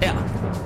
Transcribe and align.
Ja. 0.00 0.14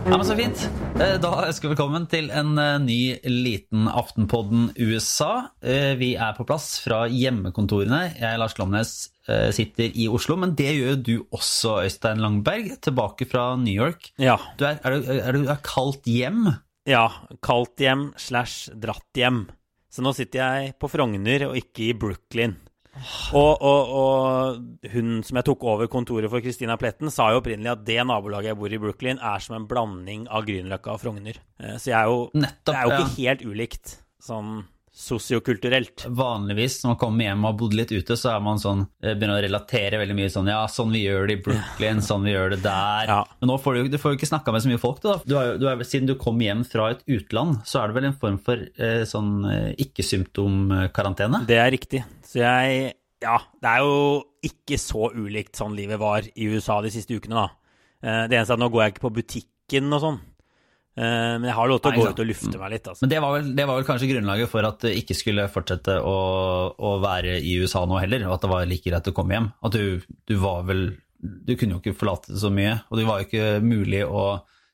ja, 0.06 0.16
men 0.16 0.24
så 0.26 0.36
fint. 0.38 0.62
Eh, 1.00 1.16
Da 1.22 1.30
ønsker 1.46 1.68
vi 1.68 1.74
velkommen 1.74 2.06
til 2.10 2.30
en 2.34 2.54
eh, 2.60 2.78
ny 2.82 2.98
liten 3.28 3.88
Aftenpodden 3.88 4.70
USA. 4.80 5.50
Eh, 5.62 5.92
Vi 6.00 6.12
er 6.16 6.32
på 6.38 6.46
plass 6.48 6.78
fra 6.84 7.02
hjemmekontorene. 7.12 8.00
Jeg, 8.20 8.40
Lars 8.40 8.56
Glomnes, 8.58 8.94
sitter 9.54 9.92
i 9.94 10.08
Oslo, 10.10 10.34
men 10.42 10.56
det 10.58 10.72
gjør 10.74 10.96
du 11.06 11.12
også, 11.36 11.76
Øystein 11.84 12.18
Langberg, 12.18 12.72
tilbake 12.82 13.28
fra 13.30 13.52
New 13.60 13.70
York. 13.76 14.08
Ja. 14.18 14.34
Du 14.58 14.64
er, 14.66 14.80
er, 14.82 14.96
du, 14.96 15.12
er 15.20 15.36
du 15.38 15.44
er 15.46 15.60
kalt 15.62 16.08
hjem? 16.10 16.48
ja. 16.88 17.04
Kaldt 17.44 17.78
hjem 17.78 18.08
slash 18.18 18.72
dratt 18.74 19.14
hjem. 19.14 19.44
Så 19.90 20.02
nå 20.02 20.10
sitter 20.16 20.40
jeg 20.42 20.74
på 20.82 20.88
Frogner 20.90 21.44
og 21.50 21.54
ikke 21.60 21.90
i 21.92 21.94
Brooklyn. 21.94 22.56
Og, 23.36 23.62
og, 23.62 23.92
og 24.00 24.90
hun 24.92 25.20
som 25.26 25.38
jeg 25.40 25.46
tok 25.48 25.64
over 25.72 25.88
kontoret 25.92 26.30
for, 26.32 26.42
Christina 26.44 26.76
Pletten, 26.80 27.12
sa 27.12 27.30
jo 27.32 27.40
opprinnelig 27.40 27.72
at 27.72 27.84
det 27.86 28.00
nabolaget 28.06 28.52
jeg 28.52 28.58
bor 28.60 28.74
i 28.76 28.80
Brooklyn, 28.82 29.20
er 29.22 29.44
som 29.44 29.56
en 29.56 29.68
blanding 29.70 30.26
av 30.28 30.44
Grünerløkka 30.48 30.94
og 30.96 31.00
Frogner. 31.02 31.40
Eh, 31.62 31.76
Så 31.80 31.92
jeg 31.92 31.98
er 32.00 32.10
jo, 32.10 32.28
Nettopp, 32.34 32.74
det 32.74 32.76
er 32.76 32.84
jo 32.84 32.92
ja. 32.92 33.00
ikke 33.00 33.16
helt 33.22 33.46
ulikt 33.46 33.96
sånn 34.20 34.52
sosiokulturelt. 35.00 36.04
Vanligvis 36.12 36.80
når 36.82 36.92
man 36.92 36.98
kommer 37.00 37.24
hjem 37.26 37.44
og 37.44 37.48
har 37.50 37.58
bodd 37.62 37.76
litt 37.78 37.92
ute, 37.94 38.16
så 38.20 38.34
er 38.34 38.42
man 38.44 38.60
sånn, 38.60 38.82
eh, 39.02 39.14
begynner 39.14 39.40
å 39.40 39.44
relatere 39.46 40.00
veldig 40.00 40.16
mye 40.18 40.32
sånn 40.32 40.50
Ja, 40.50 40.60
sånn 40.68 40.92
vi 40.92 41.04
gjør 41.06 41.26
det 41.30 41.36
i 41.38 41.42
Brooklyn, 41.46 42.02
sånn 42.04 42.26
vi 42.28 42.34
gjør 42.34 42.54
det 42.54 42.60
der. 42.66 43.12
Ja. 43.14 43.20
Men 43.40 43.52
nå 43.52 43.56
får 43.62 43.78
du, 43.78 43.88
du 43.94 43.98
får 44.02 44.12
jo 44.14 44.18
ikke 44.20 44.30
snakka 44.32 44.52
med 44.54 44.64
så 44.64 44.70
mye 44.72 44.82
folk. 44.82 45.00
Da. 45.04 45.16
Du 45.24 45.36
har, 45.38 45.54
du 45.60 45.66
er, 45.70 45.84
siden 45.88 46.10
du 46.10 46.14
kom 46.20 46.40
hjem 46.44 46.64
fra 46.68 46.90
et 46.94 47.04
utland, 47.08 47.62
så 47.68 47.80
er 47.82 47.88
det 47.90 47.98
vel 48.00 48.08
en 48.10 48.18
form 48.20 48.38
for 48.44 48.60
eh, 48.60 49.02
sånn 49.08 49.32
eh, 49.50 49.70
ikke-symptomkarantene? 49.86 51.44
Det 51.48 51.58
er 51.60 51.70
riktig. 51.74 52.04
Så 52.26 52.42
jeg 52.44 52.94
Ja, 53.20 53.36
det 53.60 53.68
er 53.68 53.82
jo 53.84 53.96
ikke 54.48 54.78
så 54.80 55.10
ulikt 55.12 55.58
sånn 55.58 55.74
livet 55.76 55.98
var 56.00 56.24
i 56.24 56.46
USA 56.48 56.78
de 56.80 56.88
siste 56.94 57.12
ukene, 57.12 57.36
da. 57.36 57.48
Eh, 58.02 58.26
Det 58.28 58.38
eneste 58.38 58.54
er 58.54 58.56
at 58.56 58.62
nå 58.62 58.70
går 58.72 58.82
jeg 58.86 58.94
ikke 58.94 59.08
på 59.08 59.14
butikken 59.18 59.92
og 59.92 60.00
sånn. 60.00 60.20
Eh, 60.98 61.02
Men 61.38 61.44
jeg 61.46 61.54
har 61.56 61.68
lov 61.70 61.78
til 61.80 61.92
å 61.92 62.00
gå 62.00 62.08
ut 62.10 62.22
og 62.24 62.28
lufte 62.28 62.58
meg 62.60 62.72
litt, 62.74 62.88
altså. 62.90 63.04
Men 63.04 63.12
det 63.12 63.20
var, 63.22 63.34
vel, 63.36 63.50
det 63.56 63.66
var 63.68 63.78
vel 63.78 63.86
kanskje 63.88 64.08
grunnlaget 64.10 64.50
for 64.50 64.66
at 64.68 64.80
du 64.82 64.88
ikke 64.90 65.16
skulle 65.16 65.46
fortsette 65.52 65.98
å, 66.02 66.16
å 66.74 66.94
være 67.04 67.36
i 67.38 67.54
USA 67.62 67.84
nå 67.86 68.00
heller, 68.02 68.26
og 68.28 68.34
at 68.36 68.44
det 68.46 68.50
var 68.52 68.66
like 68.68 68.90
greit 68.90 69.10
å 69.12 69.14
komme 69.16 69.36
hjem. 69.38 69.50
At 69.62 69.76
du, 69.78 70.00
du 70.26 70.34
var 70.42 70.64
vel 70.68 70.88
Du 71.20 71.52
kunne 71.54 71.76
jo 71.76 71.82
ikke 71.82 71.92
forlate 72.00 72.32
det 72.32 72.40
så 72.40 72.48
mye, 72.48 72.78
og 72.88 72.96
det 72.96 73.04
var 73.04 73.20
jo 73.20 73.26
ikke 73.28 73.48
mulig 73.60 74.02
å 74.08 74.22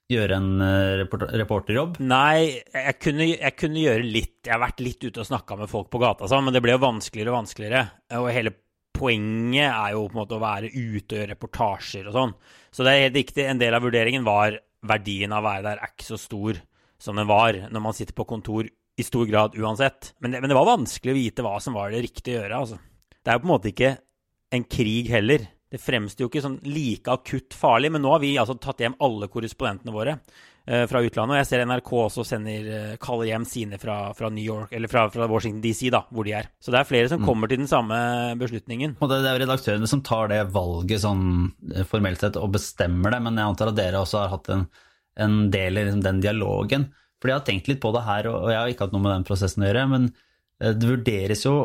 gjøre 0.06 0.36
en 0.38 0.50
eh, 0.62 1.04
reporterjobb. 1.40 1.96
Nei, 2.06 2.62
jeg 2.70 2.94
kunne, 3.02 3.26
jeg 3.32 3.56
kunne 3.58 3.80
gjøre 3.82 4.04
litt. 4.06 4.36
Jeg 4.46 4.54
har 4.54 4.62
vært 4.62 4.84
litt 4.86 5.02
ute 5.02 5.24
og 5.24 5.26
snakka 5.26 5.56
med 5.58 5.70
folk 5.72 5.88
på 5.90 5.98
gata, 5.98 6.28
sånn, 6.30 6.44
men 6.46 6.54
det 6.54 6.62
ble 6.62 6.76
jo 6.76 6.82
vanskeligere 6.84 7.32
og 7.34 7.40
vanskeligere. 7.40 7.82
Og 8.20 8.28
hele 8.30 8.54
poenget 8.96 9.66
er 9.68 9.96
jo 9.96 10.06
på 10.06 10.14
en 10.14 10.20
måte 10.22 10.38
å 10.38 10.42
være 10.44 10.70
ute 10.70 11.10
og 11.10 11.18
gjøre 11.18 11.32
reportasjer 11.34 12.06
og 12.08 12.14
sånn. 12.16 12.36
Så 12.72 12.86
det 12.86 12.92
er 12.94 13.04
helt 13.08 13.18
riktig. 13.18 13.44
En 13.50 13.58
del 13.60 13.74
av 13.76 13.82
vurderingen 13.84 14.24
var 14.26 14.56
verdien 14.86 15.32
av 15.32 15.44
å 15.44 15.48
være 15.48 15.64
der 15.66 15.82
er 15.82 15.92
ikke 15.92 16.08
så 16.08 16.18
stor 16.20 16.60
som 17.00 17.18
den 17.18 17.28
var 17.28 17.58
når 17.70 17.82
man 17.84 17.96
sitter 17.96 18.16
på 18.16 18.26
kontor 18.28 18.68
i 18.96 19.04
stor 19.04 19.26
grad 19.28 19.56
uansett. 19.60 20.14
Men 20.20 20.32
det, 20.32 20.40
men 20.40 20.52
det 20.52 20.56
var 20.56 20.70
vanskelig 20.70 21.12
å 21.12 21.18
vite 21.18 21.44
hva 21.44 21.56
som 21.60 21.76
var 21.76 21.92
det 21.92 22.04
riktige 22.06 22.38
å 22.38 22.42
gjøre, 22.42 22.60
altså. 22.62 22.78
Det 23.16 23.32
er 23.32 23.36
jo 23.36 23.42
på 23.42 23.48
en 23.48 23.52
måte 23.52 23.72
ikke 23.72 23.92
en 24.56 24.66
krig 24.70 25.10
heller. 25.12 25.48
Det 25.66 25.82
fremstår 25.82 26.24
jo 26.24 26.30
ikke 26.30 26.44
sånn 26.44 26.60
like 26.64 27.12
akutt 27.12 27.56
farlig, 27.58 27.90
men 27.92 28.04
nå 28.04 28.14
har 28.14 28.22
vi 28.22 28.36
altså 28.40 28.56
tatt 28.62 28.80
hjem 28.84 28.96
alle 29.02 29.28
korrespondentene 29.32 29.94
våre 29.94 30.16
fra 30.66 31.00
utlandet. 31.04 31.36
Og 31.36 31.38
jeg 31.38 31.46
ser 31.48 31.62
NRK 31.66 31.90
også 32.00 32.24
sender, 32.26 32.68
eh, 32.74 32.96
kaller 33.02 33.28
hjem 33.30 33.46
sine 33.46 33.78
fra, 33.78 34.12
fra 34.18 34.30
New 34.34 34.42
York, 34.42 34.72
eller 34.74 34.90
fra, 34.90 35.06
fra 35.12 35.28
Washington 35.30 35.62
DC, 35.62 35.90
da, 35.94 36.02
hvor 36.10 36.26
de 36.26 36.34
er. 36.38 36.50
Så 36.58 36.74
det 36.74 36.80
er 36.80 36.88
flere 36.88 37.10
som 37.12 37.22
kommer 37.22 37.50
til 37.50 37.60
den 37.62 37.70
samme 37.70 37.98
beslutningen. 38.40 38.96
Og 38.98 39.10
det 39.10 39.20
det 39.22 39.30
er 39.30 39.38
jo 39.38 39.44
redaktørene 39.44 39.90
som 39.90 40.02
tar 40.06 40.30
det 40.32 40.42
valget 40.54 41.02
sånn 41.04 41.24
eh, 41.72 41.86
formelt 41.86 42.22
sett 42.22 42.38
og 42.40 42.52
bestemmer 42.56 43.14
det, 43.14 43.22
men 43.22 43.38
jeg 43.38 43.52
antar 43.52 43.72
at 43.72 43.78
dere 43.78 44.02
også 44.02 44.22
har 44.24 44.34
hatt 44.34 44.50
en, 44.54 44.66
en 45.22 45.36
del 45.54 45.78
i 45.78 45.86
liksom 45.86 46.04
den 46.04 46.22
dialogen. 46.24 46.90
For 47.20 47.30
jeg 47.30 47.38
har 47.38 47.46
tenkt 47.46 47.70
litt 47.70 47.82
på 47.82 47.92
det 47.94 48.04
her, 48.06 48.28
og 48.32 48.50
jeg 48.50 48.60
har 48.60 48.72
ikke 48.72 48.88
hatt 48.88 48.96
noe 48.96 49.04
med 49.06 49.14
den 49.14 49.28
prosessen 49.28 49.64
å 49.64 49.70
gjøre, 49.70 49.86
men 49.94 50.10
eh, 50.10 50.74
det 50.74 50.90
vurderes 50.90 51.46
jo 51.46 51.56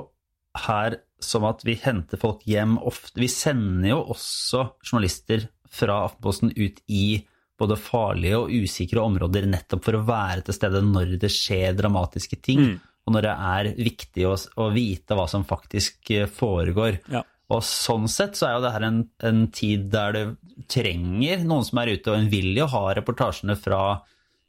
her 0.68 1.00
som 1.22 1.46
at 1.48 1.66
vi 1.66 1.78
henter 1.80 2.20
folk 2.22 2.46
hjem 2.50 2.78
ofte. 2.78 3.18
Vi 3.22 3.30
sender 3.32 3.92
jo 3.94 4.00
også 4.16 4.66
journalister 4.86 5.50
fra 5.72 6.04
Aftenposten 6.08 6.52
ut 6.58 6.82
i 6.92 7.22
både 7.62 7.78
farlige 7.80 8.40
og 8.42 8.52
usikre 8.52 9.04
områder 9.06 9.48
nettopp 9.50 9.86
for 9.86 9.98
å 10.00 10.06
være 10.08 10.46
til 10.48 10.58
stede 10.58 10.82
når 10.86 11.16
det 11.22 11.30
skjer 11.34 11.78
dramatiske 11.78 12.42
ting, 12.42 12.62
Mm. 12.62 12.80
og 13.08 13.14
når 13.16 13.28
det 13.28 13.36
er 13.56 13.70
viktig 13.90 14.26
å, 14.30 14.36
å 14.62 14.70
vite 14.74 15.18
hva 15.18 15.28
som 15.30 15.46
faktisk 15.48 16.12
eh, 16.18 16.28
foregår. 16.30 17.00
Ja. 17.14 17.24
Og 17.52 17.64
sånn 17.68 18.08
sett 18.08 18.38
så 18.40 18.48
er 18.48 18.54
jo 18.56 18.64
det 18.64 18.74
her 18.76 18.86
en, 18.88 19.00
en 19.28 19.42
tid 19.52 19.90
der 19.92 20.14
du 20.16 20.22
trenger 20.72 21.42
noen 21.44 21.66
som 21.68 21.82
er 21.82 21.96
ute, 21.98 22.12
og 22.12 22.20
en 22.20 22.30
vil 22.32 22.54
jo 22.56 22.68
ha 22.72 22.84
reportasjene 22.96 23.58
fra 23.60 23.82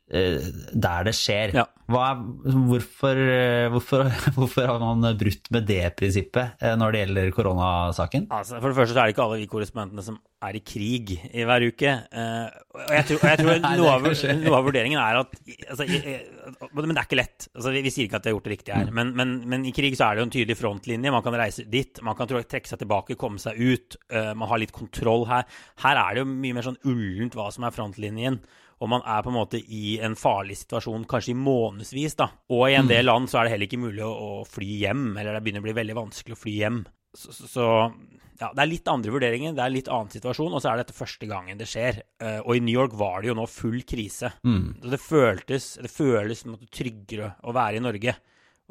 der 0.09 1.07
det 1.07 1.15
skjer. 1.17 1.55
Ja. 1.57 1.67
Er, 1.93 2.21
hvorfor, 2.69 3.19
eh, 3.19 3.69
hvorfor, 3.73 4.05
hvorfor 4.37 4.67
har 4.69 4.79
man 4.81 5.05
brutt 5.19 5.51
med 5.53 5.67
det 5.69 5.95
prinsippet 5.99 6.63
eh, 6.63 6.75
når 6.79 6.95
det 6.95 7.01
gjelder 7.03 7.33
koronasaken? 7.37 8.29
Altså, 8.33 8.61
for 8.61 8.71
det 8.71 8.79
første 8.79 8.95
så 8.95 9.03
er 9.03 9.11
det 9.11 9.17
ikke 9.17 9.25
alle 9.27 9.41
vi 9.43 9.49
korrespondentene 9.51 10.05
som 10.07 10.21
er 10.43 10.59
i 10.59 10.63
krig 10.65 11.13
i 11.33 11.45
hver 11.47 11.67
uke. 11.69 11.93
Eh, 11.93 12.47
og 12.79 12.95
jeg 12.97 13.09
tror, 13.11 13.21
og 13.21 13.29
jeg 13.29 13.43
tror 13.43 13.61
noe, 13.83 13.93
av, 13.93 14.09
noe 14.45 14.57
av 14.59 14.69
vurderingen 14.69 15.03
er 15.03 15.21
at 15.21 15.37
altså, 15.75 15.87
Men 16.71 16.95
det 16.95 17.03
er 17.03 17.11
ikke 17.11 17.21
lett. 17.21 17.49
Altså, 17.53 17.75
vi, 17.75 17.85
vi 17.85 17.95
sier 17.95 18.09
ikke 18.09 18.23
at 18.23 18.27
de 18.27 18.33
har 18.33 18.39
gjort 18.39 18.49
det 18.49 18.55
riktig 18.57 18.77
her. 18.79 18.95
Men, 18.95 19.13
men, 19.19 19.37
men 19.53 19.69
i 19.69 19.75
krig 19.77 19.99
så 19.99 20.09
er 20.09 20.17
det 20.17 20.25
jo 20.25 20.31
en 20.31 20.35
tydelig 20.39 20.59
frontlinje. 20.63 21.15
Man 21.15 21.27
kan 21.27 21.39
reise 21.43 21.67
dit, 21.69 22.03
man 22.07 22.19
kan 22.19 22.31
trekke 22.31 22.73
seg 22.73 22.81
tilbake, 22.81 23.19
komme 23.21 23.43
seg 23.43 23.61
ut. 23.61 24.01
eh, 24.15 24.33
man 24.39 24.51
har 24.51 24.63
litt 24.63 24.75
kontroll 24.77 25.27
her. 25.31 25.49
Her 25.85 26.05
er 26.07 26.17
det 26.17 26.25
jo 26.25 26.33
mye 26.33 26.57
mer 26.57 26.71
sånn 26.71 26.81
ullent 26.89 27.37
hva 27.37 27.51
som 27.53 27.69
er 27.69 27.75
frontlinjen. 27.75 28.41
Og 28.83 28.91
man 28.91 29.05
er 29.07 29.23
på 29.23 29.31
en 29.31 29.37
måte 29.37 29.61
i 29.63 29.99
en 30.03 30.17
farlig 30.19 30.57
situasjon 30.65 31.05
kanskje 31.11 31.37
i 31.37 31.39
månedsvis. 31.39 32.17
da. 32.19 32.33
Og 32.51 32.65
i 32.67 32.75
en 32.75 32.91
del 32.91 33.07
land 33.07 33.31
så 33.31 33.39
er 33.39 33.47
det 33.47 33.55
heller 33.55 33.71
ikke 33.71 33.85
mulig 33.85 34.03
å, 34.03 34.43
fly 34.49 34.71
hjem, 34.81 35.13
eller 35.15 35.37
det 35.37 35.43
begynner 35.45 35.63
å 35.63 35.69
bli 35.69 35.77
veldig 35.77 35.99
vanskelig 36.01 36.35
å 36.35 36.41
fly 36.41 36.55
hjem. 36.57 36.81
Så, 37.15 37.35
så, 37.37 37.67
ja, 38.41 38.49
det 38.51 38.65
er 38.65 38.71
litt 38.71 38.91
andre 38.91 39.13
vurderinger, 39.15 39.55
det 39.55 39.63
er 39.63 39.75
litt 39.75 39.91
annen 39.93 40.11
situasjon, 40.11 40.57
og 40.57 40.65
så 40.65 40.73
er 40.73 40.83
dette 40.83 40.97
første 40.97 41.29
gangen 41.31 41.61
det 41.61 41.69
skjer. 41.71 42.01
Eh, 42.19 42.41
og 42.41 42.59
i 42.59 42.65
New 42.65 42.75
York 42.75 42.97
var 42.99 43.23
det 43.23 43.31
jo 43.31 43.37
nå 43.39 43.47
full 43.51 43.79
krise. 43.87 44.33
Så 44.83 44.93
det 44.97 45.03
føltes 45.05 45.69
det 45.85 45.93
føles 45.93 46.43
en 46.43 46.57
måte 46.57 46.71
tryggere 46.73 47.37
å 47.47 47.55
være 47.55 47.79
i 47.79 47.85
Norge. 47.87 48.17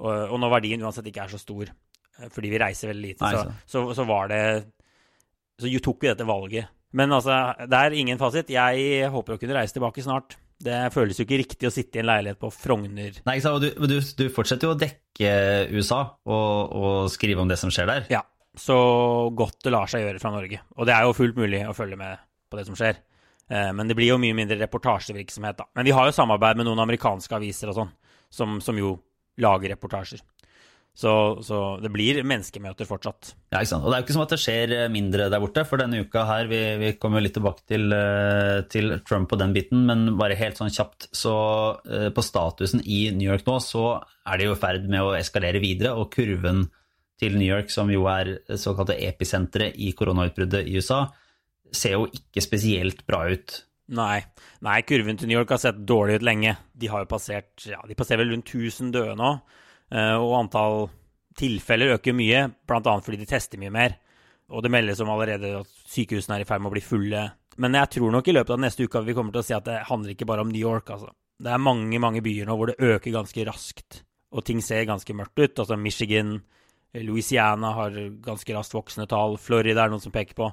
Og, 0.02 0.12
og 0.12 0.38
når 0.42 0.56
verdien 0.58 0.84
uansett 0.84 1.08
ikke 1.08 1.24
er 1.24 1.32
så 1.32 1.40
stor, 1.40 1.72
eh, 1.72 2.28
fordi 2.34 2.52
vi 2.52 2.62
reiser 2.66 2.92
veldig 2.92 3.14
lite, 3.14 3.32
så, 3.38 3.48
så, 3.70 3.88
så 3.96 4.08
var 4.10 4.32
det 4.34 4.44
Så 5.62 5.72
tok 5.80 6.04
vi 6.04 6.10
dette 6.10 6.28
valget. 6.28 6.81
Men 6.98 7.14
altså, 7.16 7.36
det 7.72 7.78
er 7.78 7.96
ingen 7.96 8.20
fasit. 8.20 8.50
Jeg 8.52 9.10
håper 9.14 9.36
å 9.38 9.40
kunne 9.42 9.56
reise 9.56 9.76
tilbake 9.78 10.04
snart. 10.04 10.36
Det 10.62 10.78
føles 10.94 11.18
jo 11.18 11.24
ikke 11.26 11.40
riktig 11.42 11.70
å 11.70 11.74
sitte 11.74 11.98
i 11.98 12.02
en 12.04 12.10
leilighet 12.10 12.38
på 12.42 12.52
Frogner. 12.54 13.16
Nei, 13.26 13.38
ikke 13.40 13.46
sant? 13.48 13.64
Du, 13.64 13.88
du, 13.90 13.96
du 14.20 14.26
fortsetter 14.34 14.68
jo 14.70 14.76
å 14.76 14.80
dekke 14.82 15.32
USA 15.74 16.02
og, 16.30 16.76
og 16.78 16.98
skrive 17.14 17.42
om 17.42 17.50
det 17.50 17.58
som 17.58 17.72
skjer 17.74 17.90
der. 17.90 18.04
Ja, 18.14 18.22
så 18.60 18.76
godt 19.34 19.58
det 19.66 19.74
lar 19.74 19.90
seg 19.90 20.04
gjøre 20.06 20.22
fra 20.22 20.34
Norge. 20.36 20.60
Og 20.78 20.86
det 20.90 20.94
er 20.94 21.08
jo 21.08 21.16
fullt 21.18 21.40
mulig 21.40 21.64
å 21.66 21.74
følge 21.78 21.98
med 21.98 22.22
på 22.52 22.60
det 22.60 22.68
som 22.68 22.78
skjer. 22.78 23.00
Eh, 23.50 23.72
Men 23.74 23.90
det 23.90 23.96
blir 23.98 24.12
jo 24.12 24.20
mye 24.22 24.36
mindre 24.38 24.60
reportasjevirksomhet, 24.62 25.58
da. 25.64 25.66
Men 25.80 25.88
vi 25.88 25.96
har 25.98 26.12
jo 26.12 26.18
samarbeid 26.20 26.60
med 26.62 26.68
noen 26.70 26.84
amerikanske 26.84 27.40
aviser 27.40 27.72
og 27.72 27.80
sånn, 27.80 27.92
som, 28.30 28.60
som 28.62 28.78
jo 28.78 28.98
lager 29.42 29.74
reportasjer. 29.74 30.22
Så, 30.92 31.12
så 31.48 31.58
det 31.80 31.90
blir 31.94 32.20
menneskemøter 32.28 32.88
fortsatt. 32.88 33.32
Ja, 33.54 33.62
ikke 33.62 33.70
sant? 33.70 33.86
Og 33.86 33.92
det 33.92 33.96
er 33.96 34.02
jo 34.02 34.06
ikke 34.06 34.16
som 34.18 34.24
at 34.26 34.34
det 34.34 34.40
skjer 34.44 34.74
eh, 34.76 34.90
mindre 34.92 35.30
der 35.32 35.42
borte, 35.42 35.64
for 35.68 35.80
denne 35.80 36.02
uka 36.04 36.26
her, 36.28 36.50
vi, 36.52 36.60
vi 36.82 36.92
kommer 37.00 37.24
litt 37.24 37.34
tilbake 37.38 37.64
til, 37.70 37.88
eh, 37.96 38.60
til 38.72 38.98
Trump 39.08 39.32
og 39.32 39.40
den 39.40 39.56
biten, 39.56 39.86
men 39.88 40.18
bare 40.20 40.38
helt 40.40 40.60
sånn 40.60 40.74
kjapt, 40.74 41.08
så 41.16 41.36
eh, 41.88 42.10
på 42.14 42.26
statusen 42.26 42.84
i 42.84 43.06
New 43.16 43.30
York 43.30 43.48
nå, 43.48 43.58
så 43.64 43.86
er 44.28 44.42
det 44.42 44.50
jo 44.50 44.58
i 44.58 44.62
ferd 44.62 44.92
med 44.92 45.08
å 45.08 45.16
eskalere 45.16 45.64
videre, 45.64 45.96
og 45.96 46.12
kurven 46.14 46.66
til 47.22 47.40
New 47.40 47.48
York, 47.48 47.72
som 47.72 47.90
jo 47.94 48.06
er 48.12 48.36
såkalte 48.60 49.00
episenteret 49.08 49.80
i 49.80 49.94
koronautbruddet 49.98 50.68
i 50.68 50.76
USA, 50.76 51.06
ser 51.72 51.96
jo 51.96 52.08
ikke 52.12 52.44
spesielt 52.44 53.06
bra 53.08 53.24
ut. 53.32 53.62
Nei. 53.96 54.22
Nei, 54.64 54.78
kurven 54.88 55.18
til 55.20 55.30
New 55.30 55.40
York 55.40 55.52
har 55.56 55.62
sett 55.62 55.82
dårlig 55.88 56.20
ut 56.20 56.26
lenge. 56.26 56.56
De 56.78 56.90
har 56.92 57.04
jo 57.04 57.12
passert 57.12 57.66
ja, 57.68 57.80
de 57.88 57.98
passerer 57.98 58.24
vel 58.24 58.36
rundt 58.36 58.52
1000 58.52 58.92
døde 58.96 59.16
nå. 59.20 59.34
Eh, 59.92 60.16
Og 60.16 60.38
antall 60.40 60.88
tilfeller 61.38 61.96
øker 61.96 62.16
mye, 62.16 62.48
bl.a. 62.68 62.96
fordi 63.04 63.22
de 63.22 63.30
tester 63.30 63.62
mye 63.62 63.74
mer. 63.74 63.98
Og 64.52 64.64
det 64.64 64.72
meldes 64.74 65.00
om 65.04 65.12
allerede 65.14 65.54
at 65.62 65.70
sykehusene 65.88 66.38
er 66.38 66.44
i 66.44 66.48
ferd 66.50 66.64
med 66.64 66.72
å 66.72 66.76
bli 66.76 66.84
fulle. 66.84 67.24
Men 67.62 67.76
jeg 67.78 67.94
tror 67.96 68.12
nok 68.16 68.28
i 68.28 68.36
løpet 68.36 68.56
av 68.56 68.62
neste 68.64 68.88
uke 68.88 69.04
vi 69.06 69.16
kommer 69.16 69.36
til 69.36 69.44
å 69.44 69.48
si 69.48 69.56
at 69.56 69.68
det 69.68 69.84
handler 69.88 70.14
ikke 70.16 70.28
bare 70.28 70.44
om 70.44 70.52
New 70.52 70.62
York. 70.62 70.90
altså. 70.92 71.12
Det 71.42 71.52
er 71.52 71.64
mange 71.64 72.00
mange 72.00 72.22
byer 72.24 72.48
nå 72.48 72.56
hvor 72.58 72.70
det 72.72 72.80
øker 72.84 73.16
ganske 73.16 73.46
raskt, 73.48 74.02
og 74.32 74.46
ting 74.46 74.62
ser 74.64 74.86
ganske 74.90 75.16
mørkt 75.18 75.40
ut. 75.40 75.64
Altså 75.64 75.78
Michigan, 75.80 76.36
Louisiana 76.94 77.74
har 77.78 77.98
ganske 78.24 78.56
raskt 78.56 78.76
voksende 78.76 79.08
tall. 79.10 79.40
Florida 79.42 79.86
er 79.86 79.94
noen 79.94 80.04
som 80.04 80.14
peker 80.14 80.38
på. 80.38 80.52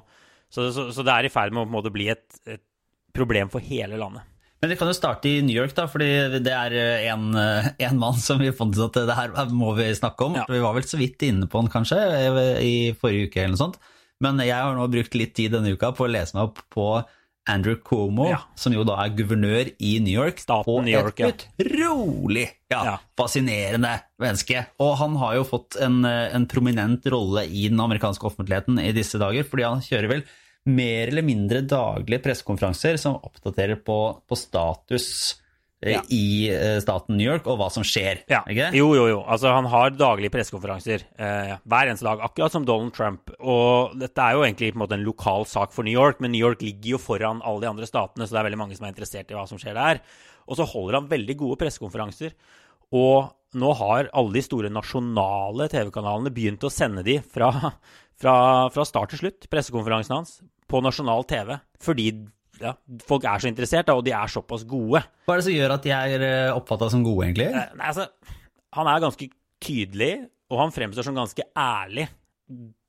Så, 0.49 0.71
så, 0.73 0.89
så 0.95 1.05
det 1.05 1.13
er 1.13 1.27
i 1.27 1.33
ferd 1.33 1.53
med 1.53 1.67
å 1.67 1.71
måte 1.71 1.91
bli 1.93 2.07
et, 2.09 2.25
et 2.49 2.63
problem 3.13 3.51
for 3.53 3.63
hele 3.63 3.99
landet. 4.01 4.25
Men 4.61 4.69
vi 4.73 4.75
kan 4.75 4.89
jo 4.91 4.95
starte 4.97 5.29
i 5.29 5.41
New 5.41 5.55
York, 5.55 5.71
da, 5.77 5.85
fordi 5.87 6.07
det 6.43 6.51
er 6.51 6.73
en, 7.13 7.29
en 7.35 7.99
mann 8.01 8.17
som 8.19 8.41
vi 8.41 8.49
fant 8.51 8.75
ut 8.75 8.89
at 8.89 8.97
det 9.07 9.15
her 9.15 9.31
må 9.55 9.71
vi 9.77 9.85
snakke 9.95 10.25
om. 10.27 10.35
Ja. 10.35 10.43
Vi 10.51 10.59
var 10.59 10.75
vel 10.75 10.83
så 10.89 10.99
vidt 10.99 11.23
inne 11.23 11.47
på 11.47 11.61
han 11.61 11.71
kanskje 11.71 11.99
i 12.59 12.73
forrige 12.99 13.29
uke 13.29 13.39
eller 13.45 13.55
noe 13.55 13.61
sånt. 13.63 13.79
Men 14.19 14.41
jeg 14.43 14.51
har 14.51 14.75
nå 14.75 14.89
brukt 14.91 15.15
litt 15.15 15.31
tid 15.37 15.53
denne 15.55 15.71
uka 15.71 15.93
på 15.95 16.03
å 16.03 16.11
lese 16.11 16.35
meg 16.35 16.49
opp 16.49 16.59
på 16.75 16.89
Andrew 17.49 17.77
Cuomo, 17.81 18.27
Ja. 18.29 18.41
som 18.59 18.75
jo 18.75 18.83
da 18.85 18.97
er 19.05 19.13
guvernør 19.15 19.71
i 19.79 19.93
New 20.03 20.11
York. 20.13 20.41
Staten 20.43 20.69
og 20.69 20.83
New 20.85 20.91
York, 20.93 21.17
ja. 21.23 21.29
et 21.31 21.47
utrolig 21.63 22.43
ja, 22.69 22.81
Ja. 22.83 22.97
fascinerende 23.17 23.95
menneske. 24.21 24.65
Og 24.83 24.97
han 24.99 25.15
har 25.23 25.35
jo 25.39 25.47
fått 25.47 25.79
en, 25.81 26.03
eh, 26.05 26.35
en 26.35 26.45
prominent 26.45 27.07
rolle 27.09 27.47
i 27.47 27.69
den 27.71 27.79
amerikanske 27.79 28.27
offentligheten 28.27 28.77
i 28.83 28.91
disse 28.91 29.17
dager, 29.17 29.47
fordi 29.47 29.63
han 29.65 29.79
kjører 29.81 30.09
vel 30.11 30.23
mer 30.69 31.09
eller 31.11 31.25
mindre 31.25 31.61
daglige 31.67 32.21
pressekonferanser 32.25 32.97
som 33.01 33.17
oppdaterer 33.25 33.79
på, 33.85 33.97
på 34.29 34.37
status 34.39 35.07
eh, 35.81 35.93
Ja. 35.95 36.01
i 36.11 36.49
eh, 36.51 36.77
staten 36.83 37.15
New 37.17 37.25
York, 37.27 37.47
og 37.47 37.57
hva 37.61 37.69
som 37.71 37.85
skjer. 37.87 38.23
Ja. 38.31 38.41
ikke? 38.49 38.69
Jo, 38.75 38.89
jo, 38.97 39.05
jo. 39.13 39.19
Altså, 39.25 39.51
han 39.55 39.67
har 39.71 39.93
daglige 39.95 40.33
pressekonferanser 40.33 41.05
eh, 41.17 41.53
hver 41.63 41.89
eneste 41.91 42.07
dag, 42.07 42.21
akkurat 42.29 42.55
som 42.55 42.65
Donald 42.67 42.93
Trump. 42.97 43.31
Og 43.39 43.95
dette 44.01 44.25
er 44.25 44.35
jo 44.37 44.43
egentlig 44.47 44.73
på 44.73 44.79
en 44.79 44.83
måte 44.85 44.97
en 44.99 45.07
lokal 45.07 45.47
sak 45.49 45.71
for 45.75 45.87
New 45.87 45.95
York, 45.95 46.19
men 46.19 46.33
New 46.35 46.43
York 46.43 46.61
ligger 46.65 46.97
jo 46.97 47.01
foran 47.01 47.39
alle 47.43 47.63
de 47.65 47.71
andre 47.71 47.87
statene, 47.89 48.27
så 48.27 48.35
det 48.35 48.41
er 48.43 48.49
veldig 48.51 48.61
mange 48.65 48.79
som 48.79 48.87
er 48.89 48.93
interessert 48.95 49.31
i 49.31 49.37
hva 49.39 49.47
som 49.49 49.61
skjer 49.61 49.77
der. 49.79 50.03
Og 50.49 50.57
så 50.59 50.65
holder 50.67 50.99
han 50.99 51.11
veldig 51.11 51.37
gode 51.39 51.59
pressekonferanser. 51.61 52.33
Og 52.97 53.29
nå 53.59 53.69
har 53.77 54.07
alle 54.17 54.33
de 54.35 54.41
store 54.45 54.69
nasjonale 54.73 55.65
TV-kanalene 55.71 56.31
begynt 56.33 56.65
å 56.65 56.69
sende 56.73 57.01
de 57.05 57.15
fra, 57.21 57.49
fra, 58.21 58.33
fra 58.73 58.85
start 58.85 59.13
til 59.13 59.23
slutt, 59.23 59.47
pressekonferansen 59.49 60.15
hans, 60.19 60.35
på 60.69 60.81
nasjonal 60.85 61.25
TV. 61.29 61.55
Fordi 61.83 62.09
ja, 62.59 62.73
folk 63.07 63.25
er 63.27 63.41
så 63.41 63.49
interessert, 63.49 63.89
og 63.93 64.03
de 64.05 64.13
er 64.15 64.31
såpass 64.31 64.65
gode. 64.67 65.01
Hva 65.25 65.35
er 65.35 65.41
det 65.41 65.47
som 65.47 65.55
gjør 65.55 65.75
at 65.75 65.85
de 65.85 65.95
er 65.95 66.25
eh, 66.27 66.53
oppfatta 66.55 66.89
som 66.91 67.03
gode, 67.05 67.29
egentlig? 67.29 67.49
Eh, 67.53 67.75
Nei, 67.79 67.91
altså, 67.91 68.35
han 68.77 68.89
er 68.91 69.03
ganske 69.03 69.29
tydelig, 69.63 70.13
og 70.49 70.63
han 70.63 70.73
fremstår 70.75 71.07
som 71.07 71.17
ganske 71.17 71.45
ærlig. 71.57 72.07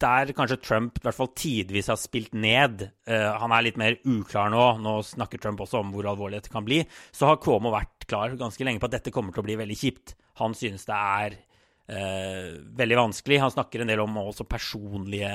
Der 0.01 0.31
kanskje 0.33 0.57
Trump 0.65 0.97
i 0.97 1.05
hvert 1.05 1.17
fall 1.19 1.29
tidvis 1.37 1.91
har 1.93 1.99
spilt 2.01 2.33
ned. 2.33 2.87
uh, 3.11 3.37
han 3.43 3.53
er 3.53 3.67
litt 3.67 3.77
mer 3.81 3.99
uklar 4.09 4.49
nå. 4.53 4.63
Nå 4.81 4.95
snakker 5.05 5.43
Trump 5.43 5.61
også 5.61 5.83
om 5.83 5.91
hvor 5.93 6.09
alvorlig 6.09 6.41
dette 6.41 6.53
kan 6.53 6.65
bli. 6.65 6.81
Så 7.13 7.29
har 7.29 7.37
Cuomo 7.45 7.73
vært 7.75 8.09
klar 8.09 8.33
ganske 8.41 8.65
lenge 8.65 8.81
på 8.81 8.89
at 8.89 8.97
dette 8.97 9.13
kommer 9.13 9.37
til 9.37 9.45
å 9.45 9.49
bli 9.51 9.59
veldig 9.61 9.77
kjipt. 9.77 10.15
Han 10.41 10.57
synes 10.57 10.89
det 10.89 10.97
er 10.97 11.37
uh, 11.93 12.57
veldig 12.81 13.01
vanskelig. 13.03 13.43
Han 13.45 13.53
snakker 13.53 13.85
en 13.85 13.93
del 13.93 14.01
om 14.01 14.17
også 14.25 14.49
personlige, 14.49 15.35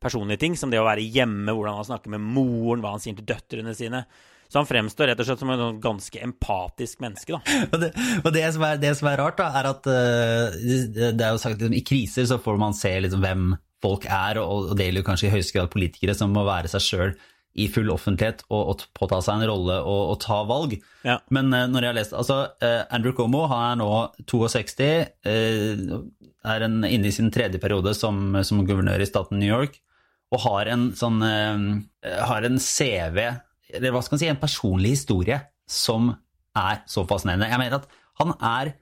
personlige 0.00 0.42
ting, 0.44 0.56
som 0.58 0.72
det 0.72 0.80
å 0.80 0.86
være 0.86 1.04
hjemme, 1.04 1.52
hvordan 1.52 1.78
han 1.80 1.88
snakker 1.88 2.14
med 2.14 2.24
moren, 2.24 2.82
hva 2.84 2.94
han 2.96 3.04
sier 3.04 3.16
til 3.18 3.28
døtrene 3.28 3.74
sine. 3.76 4.04
Så 4.48 4.62
han 4.62 4.68
fremstår 4.68 5.10
rett 5.10 5.20
og 5.20 5.28
slett 5.28 5.42
som 5.42 5.50
en 5.52 5.60
sånn 5.60 5.80
ganske 5.84 6.20
empatisk 6.24 7.02
menneske, 7.04 7.36
da. 7.36 7.56
Og 7.72 7.80
det, 7.82 7.90
og 8.22 8.30
det, 8.32 8.44
som 8.54 8.64
er, 8.64 8.78
det 8.80 8.94
som 8.96 9.10
er 9.10 9.20
rart, 9.20 9.40
da, 9.40 9.48
er 9.60 9.70
at 9.74 9.88
uh, 9.92 10.54
det 10.56 11.24
er 11.24 11.34
jo 11.34 11.40
sagt 11.42 11.58
liksom, 11.58 11.76
i 11.76 11.84
kriser 11.84 12.28
så 12.30 12.40
får 12.40 12.60
man 12.60 12.76
se 12.76 12.94
liksom, 13.04 13.24
hvem 13.24 13.50
folk 13.84 14.08
er, 14.08 14.40
og, 14.40 14.72
og 14.72 14.78
det 14.78 14.88
gjelder 14.88 15.04
kanskje 15.06 15.28
i 15.28 15.34
høyeste 15.36 15.58
grad 15.58 15.68
politikere 15.74 16.16
som 16.16 16.32
må 16.34 16.46
være 16.48 16.70
seg 16.72 16.86
sjøl 16.86 17.12
i 17.58 17.66
full 17.72 17.90
offentlighet 17.90 18.44
og, 18.48 18.72
og 18.72 18.84
påta 18.96 19.18
seg 19.24 19.40
en 19.40 19.50
rolle 19.50 19.78
og, 19.82 20.02
og 20.12 20.20
ta 20.22 20.38
valg. 20.48 20.76
Ja. 21.06 21.18
Men 21.34 21.50
uh, 21.52 21.66
når 21.70 21.84
jeg 21.84 21.92
har 21.92 21.98
lest 21.98 22.16
altså 22.16 22.38
uh, 22.62 22.82
Andrew 22.94 23.14
Cuomo 23.16 23.44
han 23.50 23.66
er 23.74 23.80
nå 23.82 23.90
62, 24.30 24.88
eh, 25.28 25.84
er 26.48 26.64
en, 26.64 26.80
inne 26.86 27.10
i 27.10 27.14
sin 27.14 27.32
tredje 27.34 27.60
periode 27.60 27.92
som, 27.98 28.38
som 28.46 28.64
guvernør 28.66 29.02
i 29.02 29.08
staten 29.08 29.40
New 29.42 29.50
York, 29.50 29.76
og 30.34 30.42
har 30.44 30.68
en 30.74 30.88
sånn 30.98 31.22
eh, 31.24 32.18
har 32.28 32.44
en 32.48 32.58
CV, 32.60 33.18
eller 33.74 33.92
hva 33.94 34.02
skal 34.04 34.16
man 34.16 34.22
si, 34.22 34.28
en 34.32 34.40
personlig 34.42 34.90
historie 34.96 35.38
som 35.68 36.10
er 36.56 36.82
så 36.88 37.04
fascinerende. 37.08 37.48
Jeg 37.52 37.60
mener 37.60 37.78
at 37.80 37.88
han 38.20 38.34
er, 38.40 38.72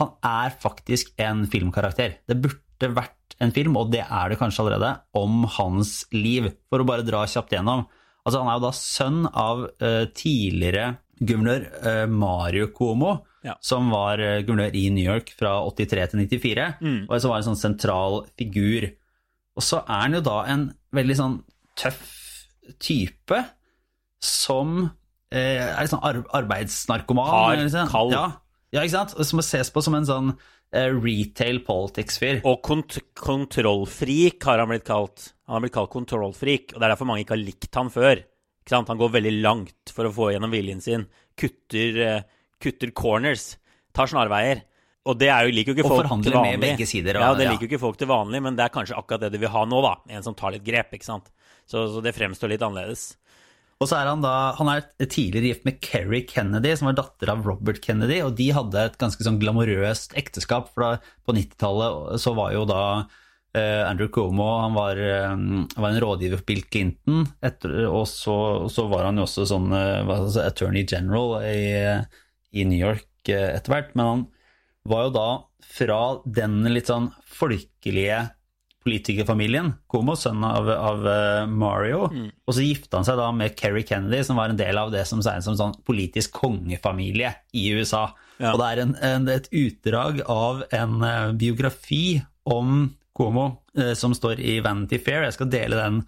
han 0.00 0.12
er 0.24 0.54
faktisk 0.62 1.12
en 1.20 1.44
filmkarakter. 1.50 2.18
Det 2.30 2.38
burde 2.42 2.92
vært 2.96 3.36
en 3.42 3.52
film, 3.56 3.76
og 3.80 3.90
det 3.92 4.02
er 4.06 4.30
det 4.32 4.38
kanskje 4.40 4.62
allerede, 4.64 4.92
om 5.16 5.44
hans 5.58 6.04
liv. 6.14 6.48
For 6.70 6.82
å 6.82 6.86
bare 6.88 7.04
dra 7.06 7.22
kjapt 7.28 7.52
gjennom. 7.56 7.86
Altså, 8.24 8.40
han 8.42 8.50
er 8.52 8.58
jo 8.58 8.64
da 8.66 8.72
sønn 8.76 9.20
av 9.30 9.62
uh, 9.80 10.04
tidligere 10.16 10.90
guvernør 11.20 11.66
uh, 11.84 12.06
Mario 12.10 12.70
Cuomo, 12.76 13.18
Ja. 13.44 13.54
som 13.64 13.88
var 13.92 14.20
uh, 14.20 14.42
guvernør 14.44 14.74
i 14.76 14.86
New 14.92 15.04
York 15.06 15.30
fra 15.38 15.54
83 15.64 16.10
til 16.12 16.26
94, 16.26 16.66
Mm. 16.80 16.98
og 17.08 17.14
som 17.20 17.30
var 17.32 17.40
en 17.40 17.48
sånn 17.50 17.60
sentral 17.62 18.18
figur. 18.36 18.90
Og 19.56 19.64
så 19.64 19.80
er 19.86 20.02
han 20.06 20.16
jo 20.18 20.20
da 20.24 20.38
en 20.52 20.66
veldig 20.96 21.16
sånn 21.18 21.36
tøff 21.78 22.02
type 22.82 23.38
som 24.20 24.82
eh, 25.32 25.64
er 25.64 25.90
sånn 25.90 26.02
ar 26.06 26.22
arbeidsnarkoman. 26.40 27.30
Hard, 27.30 27.58
eller 27.58 27.72
sånn. 27.72 27.90
kald. 27.90 28.14
Ja, 28.14 28.26
ja, 28.74 28.84
ikke 28.84 28.96
sant? 28.98 29.14
Som 29.26 29.40
må 29.40 29.46
ses 29.46 29.72
på 29.72 29.82
som 29.84 29.96
en 29.98 30.08
sånn 30.08 30.32
eh, 30.76 30.90
retail 30.94 31.62
politics-fyr. 31.66 32.42
Og 32.48 32.60
kont 32.66 33.00
kontrollfrik 33.18 34.44
har 34.46 34.62
han 34.62 34.70
blitt 34.72 34.86
kalt. 34.88 35.32
Han 35.48 35.58
har 35.58 35.64
blitt 35.64 35.76
kalt 35.78 35.92
kontrollfrik, 35.94 36.74
og 36.74 36.78
det 36.78 36.86
er 36.86 36.94
derfor 36.94 37.10
mange 37.10 37.24
ikke 37.24 37.36
har 37.36 37.42
likt 37.42 37.80
han 37.80 37.92
før. 37.92 38.22
Ikke 38.60 38.74
sant? 38.76 38.92
Han 38.92 39.00
går 39.00 39.16
veldig 39.16 39.36
langt 39.40 39.94
for 39.94 40.06
å 40.06 40.14
få 40.14 40.30
gjennom 40.34 40.52
viljen 40.54 40.82
sin. 40.84 41.08
Kutter, 41.38 42.02
eh, 42.04 42.28
kutter 42.62 42.92
corners. 42.94 43.54
Tar 43.96 44.10
snarveier. 44.12 44.62
Og 45.08 45.16
det 45.16 45.30
er 45.32 45.46
jo, 45.48 45.54
liker 45.56 45.72
jo 45.72 45.78
ikke 45.78 45.88
folk 45.88 46.02
til 46.02 46.32
forhandler 46.34 46.42
med 46.44 46.60
begge 46.60 46.86
sider, 46.86 47.16
og- 47.16 47.22
Ja, 47.24 47.34
det 47.34 47.46
liker 47.54 47.64
jo 47.64 47.70
ikke 47.70 47.80
folk 47.80 47.96
til 47.96 48.08
vanlig, 48.10 48.42
men 48.42 48.56
det 48.56 48.64
er 48.66 48.74
kanskje 48.74 48.98
akkurat 48.98 49.20
det 49.20 49.32
de 49.32 49.38
vil 49.38 49.48
ha 49.48 49.64
nå, 49.64 49.80
da. 49.82 49.94
En 50.12 50.22
som 50.22 50.34
tar 50.36 50.52
litt 50.52 50.64
grep, 50.64 50.92
ikke 50.92 51.08
sant. 51.08 51.30
Så, 51.66 51.86
så 51.94 52.02
det 52.04 52.12
fremstår 52.14 52.50
litt 52.52 52.60
annerledes. 52.60 53.16
Og 53.80 53.88
så 53.88 53.96
er 53.96 54.10
han 54.10 54.20
da 54.20 54.52
Han 54.58 54.68
er 54.68 54.82
tidligere 55.06 55.54
gift 55.54 55.64
med 55.64 55.80
Kerry 55.80 56.20
Kennedy, 56.28 56.74
som 56.76 56.90
var 56.90 56.98
datter 56.98 57.30
av 57.32 57.46
Robert 57.46 57.80
Kennedy, 57.80 58.20
og 58.20 58.36
de 58.36 58.50
hadde 58.52 58.76
et 58.90 58.98
ganske 59.00 59.24
sånn 59.24 59.40
glamorøst 59.40 60.12
ekteskap, 60.20 60.68
for 60.74 60.84
da, 60.84 60.90
på 61.24 61.32
90-tallet 61.38 62.20
så 62.20 62.34
var 62.36 62.52
jo 62.52 62.66
da 62.68 62.84
Uh, 63.50 63.82
Andrew 63.82 64.06
Cuomo 64.06 64.44
han 64.62 64.74
var, 64.76 64.94
um, 65.32 65.64
var 65.74 65.90
en 65.90 65.98
rådgiver 65.98 66.38
for 66.38 66.46
Bill 66.46 66.60
Clinton, 66.70 67.24
etter, 67.42 67.72
og 67.90 68.04
så, 68.06 68.68
så 68.70 68.84
var 68.88 69.08
han 69.08 69.16
jo 69.18 69.24
også 69.24 69.42
sånn 69.50 69.66
si, 70.30 70.38
attorney 70.38 70.84
general 70.86 71.42
i, 71.42 71.64
i 72.54 72.62
New 72.62 72.78
York 72.78 73.08
uh, 73.26 73.48
etter 73.56 73.72
hvert. 73.74 73.90
Men 73.98 74.06
han 74.06 74.22
var 74.88 75.08
jo 75.08 75.14
da 75.14 75.28
fra 75.70 76.02
den 76.24 76.62
litt 76.72 76.90
sånn 76.90 77.10
folkelige 77.28 78.28
politikerfamilien, 78.80 79.74
Komo, 79.90 80.14
sønn 80.16 80.40
av, 80.46 80.68
av 80.72 81.02
Mario. 81.48 82.06
Mario, 82.08 82.30
og 82.48 82.56
så 82.56 82.64
gifta 82.64 82.96
han 82.96 83.06
seg 83.06 83.18
da 83.20 83.26
med 83.36 83.52
Kerry 83.58 83.82
Kennedy, 83.86 84.22
som 84.24 84.40
var 84.40 84.52
en 84.52 84.60
del 84.60 84.78
av 84.80 84.92
det 84.94 85.02
som 85.08 85.20
sies 85.24 85.44
som 85.44 85.58
sånn 85.58 85.76
politisk 85.86 86.32
kongefamilie 86.40 87.34
i 87.52 87.66
USA. 87.76 88.06
Ja. 88.40 88.54
Og 88.54 88.62
det 88.62 88.70
er 88.70 88.82
en, 88.84 88.94
en, 89.04 89.28
et 89.28 89.50
utdrag 89.52 90.22
av 90.24 90.64
en 90.72 90.96
uh, 91.04 91.32
biografi 91.36 92.22
om 92.48 92.88
Komo 93.16 93.46
uh, 93.76 93.92
som 93.98 94.16
står 94.16 94.40
i 94.40 94.56
Vanity 94.64 95.00
Fair. 95.02 95.26
Jeg 95.28 95.36
skal 95.36 95.52
dele 95.52 95.76
den 95.76 96.00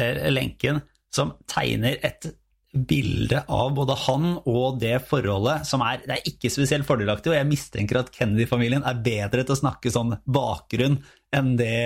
uh, 0.00 0.24
lenken, 0.32 0.80
som 1.14 1.36
tegner 1.50 2.00
et 2.00 2.30
bilde 2.74 3.44
av 3.52 3.72
både 3.76 3.94
han 4.04 4.30
og 4.50 4.80
det 4.82 4.96
forholdet 5.06 5.66
som 5.68 5.82
er 5.86 6.00
Det 6.02 6.16
er 6.16 6.28
ikke 6.30 6.50
spesielt 6.52 6.86
fordelaktig, 6.88 7.30
og 7.30 7.38
jeg 7.38 7.48
mistenker 7.48 8.00
at 8.00 8.10
Kennedy-familien 8.14 8.84
er 8.86 9.02
bedre 9.04 9.44
til 9.44 9.54
å 9.54 9.60
snakke 9.60 9.92
sånn 9.94 10.16
bakgrunn 10.26 10.98
enn 11.34 11.54
det 11.58 11.76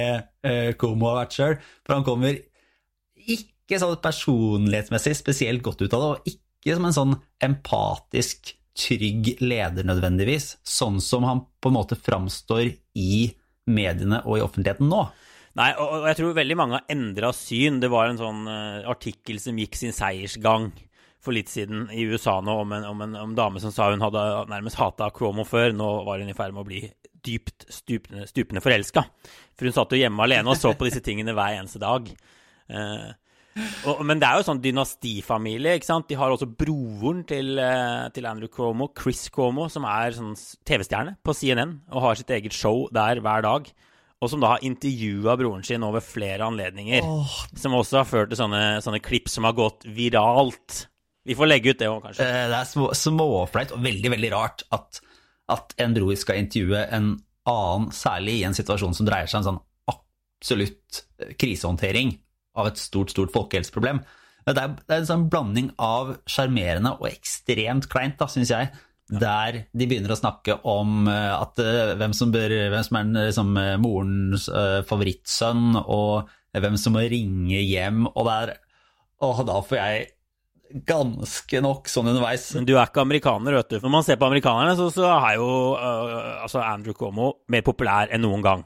eh, 0.44 0.72
Cuomo 0.80 1.10
har 1.10 1.22
vært 1.22 1.36
sjøl. 1.36 1.56
For 1.84 1.96
han 1.96 2.06
kommer 2.06 2.38
ikke 3.28 3.80
sånn 3.80 3.98
personlighetsmessig 4.04 5.16
spesielt 5.18 5.64
godt 5.64 5.84
ut 5.84 5.92
av 5.92 6.00
det, 6.02 6.08
og 6.08 6.32
ikke 6.32 6.78
som 6.78 6.88
en 6.88 6.96
sånn 6.96 7.18
empatisk, 7.44 8.54
trygg 8.78 9.40
leder 9.42 9.86
nødvendigvis, 9.88 10.52
sånn 10.62 11.00
som 11.02 11.24
han 11.26 11.40
på 11.58 11.70
en 11.70 11.74
måte 11.80 11.96
framstår 11.98 12.68
i 12.94 13.24
mediene 13.68 14.20
og 14.24 14.38
i 14.38 14.44
offentligheten 14.44 14.86
nå. 14.90 15.00
Nei, 15.58 15.72
og, 15.74 15.88
og 15.96 16.04
jeg 16.06 16.18
tror 16.20 16.36
veldig 16.36 16.56
mange 16.58 16.78
har 16.78 16.92
endra 16.94 17.32
syn. 17.34 17.80
Det 17.82 17.90
var 17.90 18.10
en 18.10 18.20
sånn 18.20 18.44
uh, 18.46 18.86
artikkel 18.90 19.40
som 19.42 19.58
gikk 19.58 19.78
sin 19.78 19.94
seiersgang 19.96 20.70
for 21.18 21.34
litt 21.34 21.50
siden 21.50 21.88
i 21.90 22.04
USA 22.06 22.36
nå 22.44 22.54
om 22.62 22.74
en, 22.76 22.84
om 22.86 23.00
en 23.02 23.16
om 23.18 23.32
dame 23.34 23.58
som 23.58 23.72
sa 23.74 23.88
hun 23.90 24.04
hadde 24.04 24.22
nærmest 24.52 24.78
hata 24.78 25.10
Cuomo 25.14 25.42
før. 25.48 25.74
Nå 25.74 25.88
var 26.06 26.22
hun 26.22 26.30
i 26.30 26.36
ferd 26.38 26.54
med 26.54 26.62
å 26.62 26.68
bli 26.68 26.84
dypt 27.26 27.66
stupende, 27.74 28.28
stupende 28.30 28.62
forelska. 28.62 29.02
For 29.58 29.66
hun 29.66 29.74
satt 29.74 29.94
jo 29.94 29.98
hjemme 29.98 30.22
alene 30.22 30.52
og 30.52 30.60
så 30.60 30.76
på 30.78 30.86
disse 30.86 31.02
tingene 31.04 31.34
hver 31.34 31.58
eneste 31.58 31.82
dag. 31.82 32.06
Uh, 32.70 33.10
og, 33.88 34.04
men 34.06 34.20
det 34.20 34.28
er 34.28 34.38
jo 34.38 34.46
sånn 34.46 34.62
dynastifamilie. 34.62 35.74
ikke 35.78 35.88
sant? 35.88 36.06
De 36.06 36.18
har 36.18 36.30
også 36.30 36.46
broren 36.46 37.24
til, 37.26 37.56
eh, 37.58 38.06
til 38.14 38.28
Andrew 38.30 38.50
Cuomo, 38.54 38.86
Chris 38.94 39.24
Cuomo, 39.34 39.66
som 39.72 39.82
er 39.88 40.14
sånn 40.14 40.36
TV-stjerne 40.68 41.16
på 41.26 41.34
CNN 41.34 41.80
og 41.90 42.04
har 42.04 42.20
sitt 42.20 42.30
eget 42.36 42.54
show 42.54 42.86
der 42.94 43.18
hver 43.24 43.42
dag. 43.42 43.66
Og 44.18 44.30
som 44.32 44.40
da 44.42 44.48
har 44.56 44.64
intervjua 44.66 45.36
broren 45.38 45.62
sin 45.62 45.84
over 45.86 46.02
flere 46.02 46.42
anledninger. 46.48 47.04
Som 47.58 47.76
også 47.78 48.00
har 48.00 48.08
ført 48.08 48.32
til 48.32 48.40
sånne, 48.40 48.80
sånne 48.82 48.98
klipp 49.04 49.28
som 49.30 49.46
har 49.46 49.54
gått 49.54 49.86
viralt. 49.86 50.86
Vi 51.28 51.36
får 51.38 51.46
legge 51.50 51.70
ut 51.70 51.78
det 51.78 51.86
òg, 51.90 52.00
kanskje. 52.02 52.26
Eh, 52.26 52.48
Det 52.50 52.56
er 52.58 52.66
små, 52.66 52.88
småflaut 52.98 53.72
og 53.76 53.82
veldig, 53.84 54.10
veldig 54.16 54.30
rart 54.34 54.64
at, 54.74 55.00
at 55.54 55.74
en 55.78 55.94
bror 55.94 56.16
skal 56.18 56.40
intervjue 56.42 56.82
en 56.90 57.12
annen, 57.48 57.90
særlig 57.94 58.40
i 58.40 58.44
en 58.48 58.56
situasjon 58.58 58.96
som 58.96 59.06
dreier 59.06 59.30
seg 59.30 59.44
om 59.44 59.46
sånn 59.52 59.62
absolutt 59.94 61.04
krisehåndtering 61.38 62.16
av 62.58 62.72
et 62.72 62.80
stort, 62.80 63.10
stort 63.14 63.32
folkehelseproblem. 63.34 64.02
Det 64.48 64.56
er, 64.56 64.74
det 64.80 64.94
er 64.94 65.02
en 65.02 65.08
sånn 65.08 65.26
blanding 65.30 65.70
av 65.82 66.14
sjarmerende 66.30 66.94
og 66.96 67.08
ekstremt 67.10 67.86
kleint, 67.92 68.16
da, 68.20 68.26
syns 68.32 68.50
jeg. 68.54 68.70
Der 69.08 69.62
de 69.72 69.86
begynner 69.88 70.12
å 70.12 70.18
snakke 70.18 70.58
om 70.68 71.08
eh, 71.08 71.32
at, 71.32 71.60
eh, 71.62 71.94
hvem, 71.96 72.14
som 72.16 72.32
bør, 72.34 72.52
hvem 72.74 72.84
som 72.84 72.98
er 73.00 73.12
liksom, 73.30 73.54
eh, 73.56 73.76
morens 73.80 74.48
favorittsønn, 74.88 75.78
og 75.80 76.28
hvem 76.52 76.76
som 76.80 76.96
må 76.96 77.06
ringe 77.08 77.62
hjem, 77.62 78.06
og 78.12 78.28
der 78.28 78.56
Og 79.24 79.40
da 79.48 79.58
får 79.66 79.76
jeg 79.78 80.02
ganske 80.86 81.60
nok 81.64 81.88
sånn 81.90 82.10
underveis. 82.12 82.44
Men 82.54 82.66
du 82.68 82.74
er 82.76 82.84
ikke 82.86 83.02
amerikaner, 83.02 83.56
vet 83.56 83.72
du. 83.72 83.78
Når 83.82 83.90
man 83.90 84.04
ser 84.06 84.18
på 84.20 84.28
amerikanerne, 84.28 84.76
så, 84.78 84.90
så 84.94 85.08
er 85.08 85.38
jo 85.40 85.48
uh, 85.74 86.44
altså 86.44 86.60
Andrew 86.62 86.94
Cuomo 86.94 87.32
mer 87.50 87.64
populær 87.66 88.12
enn 88.12 88.22
noen 88.22 88.44
gang. 88.44 88.62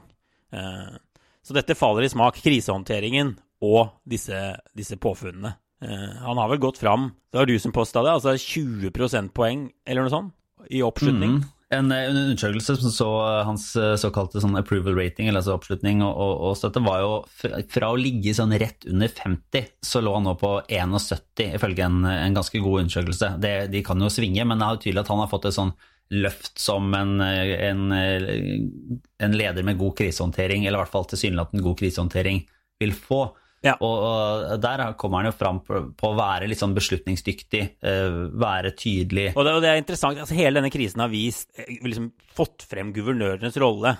Uh, 0.53 0.99
så 1.41 1.55
dette 1.55 1.77
faller 1.79 2.05
i 2.05 2.11
smak. 2.11 2.37
Krisehåndteringen 2.43 3.33
og 3.63 3.95
disse, 4.05 4.43
disse 4.75 4.99
påfunnene. 5.01 5.55
Uh, 5.83 6.13
han 6.23 6.39
har 6.39 6.47
vel 6.53 6.61
gått 6.63 6.77
fram 6.79 7.09
Det 7.33 7.41
var 7.41 7.49
du 7.49 7.57
som 7.59 7.73
posta 7.75 8.03
det, 8.05 8.13
altså 8.13 8.37
20 8.39 8.93
prosentpoeng 8.95 9.67
eller 9.83 10.05
noe 10.05 10.13
sånt 10.13 10.39
i 10.71 10.79
oppslutning. 10.85 11.41
Mm. 11.41 11.47
En, 11.73 11.89
en, 11.91 12.17
undersøkelse 12.17 12.75
som 12.79 12.91
så 12.93 13.07
hans 13.43 13.65
såkalte 13.99 14.39
sånn 14.39 14.55
approval 14.55 14.95
rating, 14.95 15.27
eller 15.27 15.41
altså 15.41 15.57
oppslutning 15.57 16.03
og, 16.05 16.13
og, 16.13 16.33
og, 16.47 16.53
støtte, 16.55 16.83
var 16.85 17.01
jo 17.01 17.09
fra, 17.27 17.59
fra, 17.73 17.89
å 17.91 17.97
ligge 17.99 18.31
sånn 18.37 18.53
rett 18.61 18.87
under 18.87 19.11
50, 19.11 19.65
så 19.83 19.99
lå 20.05 20.13
han 20.15 20.27
nå 20.29 20.37
på 20.39 20.53
71, 20.69 21.57
ifølge 21.57 21.87
en, 21.89 22.05
en 22.07 22.37
ganske 22.37 22.61
god 22.63 22.85
undersøkelse. 22.85 23.33
Det, 23.43 23.53
de 23.73 23.83
kan 23.83 23.99
jo 24.05 24.11
svinge, 24.13 24.45
men 24.47 24.61
det 24.61 24.69
er 24.69 24.77
jo 24.77 24.83
tydelig 24.85 25.03
at 25.03 25.11
han 25.11 25.23
har 25.25 25.33
fått 25.33 25.49
et 25.49 25.57
sånn 25.57 25.73
løft 26.13 26.59
som 26.59 26.93
en, 26.93 27.15
en, 27.21 27.93
en 27.93 29.37
leder 29.37 29.65
med 29.65 29.79
god 29.79 29.97
krisehåndtering, 29.97 30.67
eller 30.67 30.77
i 30.77 30.83
hvert 30.83 30.93
fall 30.93 31.07
tilsynelatende 31.09 31.65
god 31.65 31.79
krisehåndtering, 31.79 32.43
vil 32.83 32.93
få. 32.93 33.23
Ja. 33.63 33.77
Og, 33.79 34.59
der 34.59 34.81
kommer 34.99 35.21
han 35.21 35.29
jo 35.29 35.35
fram 35.37 35.61
på, 35.63 35.79
på 35.95 36.09
å 36.09 36.15
være 36.17 36.49
litt 36.51 36.59
sånn 36.59 36.75
beslutningsdyktig, 36.75 37.61
uh, 37.85 38.25
være 38.43 38.73
tydelig. 38.75 39.29
Og 39.37 39.45
det, 39.47 39.53
og 39.55 39.63
det, 39.63 39.69
er 39.71 39.79
interessant, 39.79 40.19
altså 40.19 40.35
Hele 40.35 40.59
denne 40.59 40.71
krisen 40.73 41.03
har 41.03 41.11
vist, 41.11 41.47
eh, 41.55 41.77
liksom 41.83 42.11
fått 42.35 42.65
frem 42.67 42.91
guvernørenes 42.95 43.55
rolle. 43.63 43.95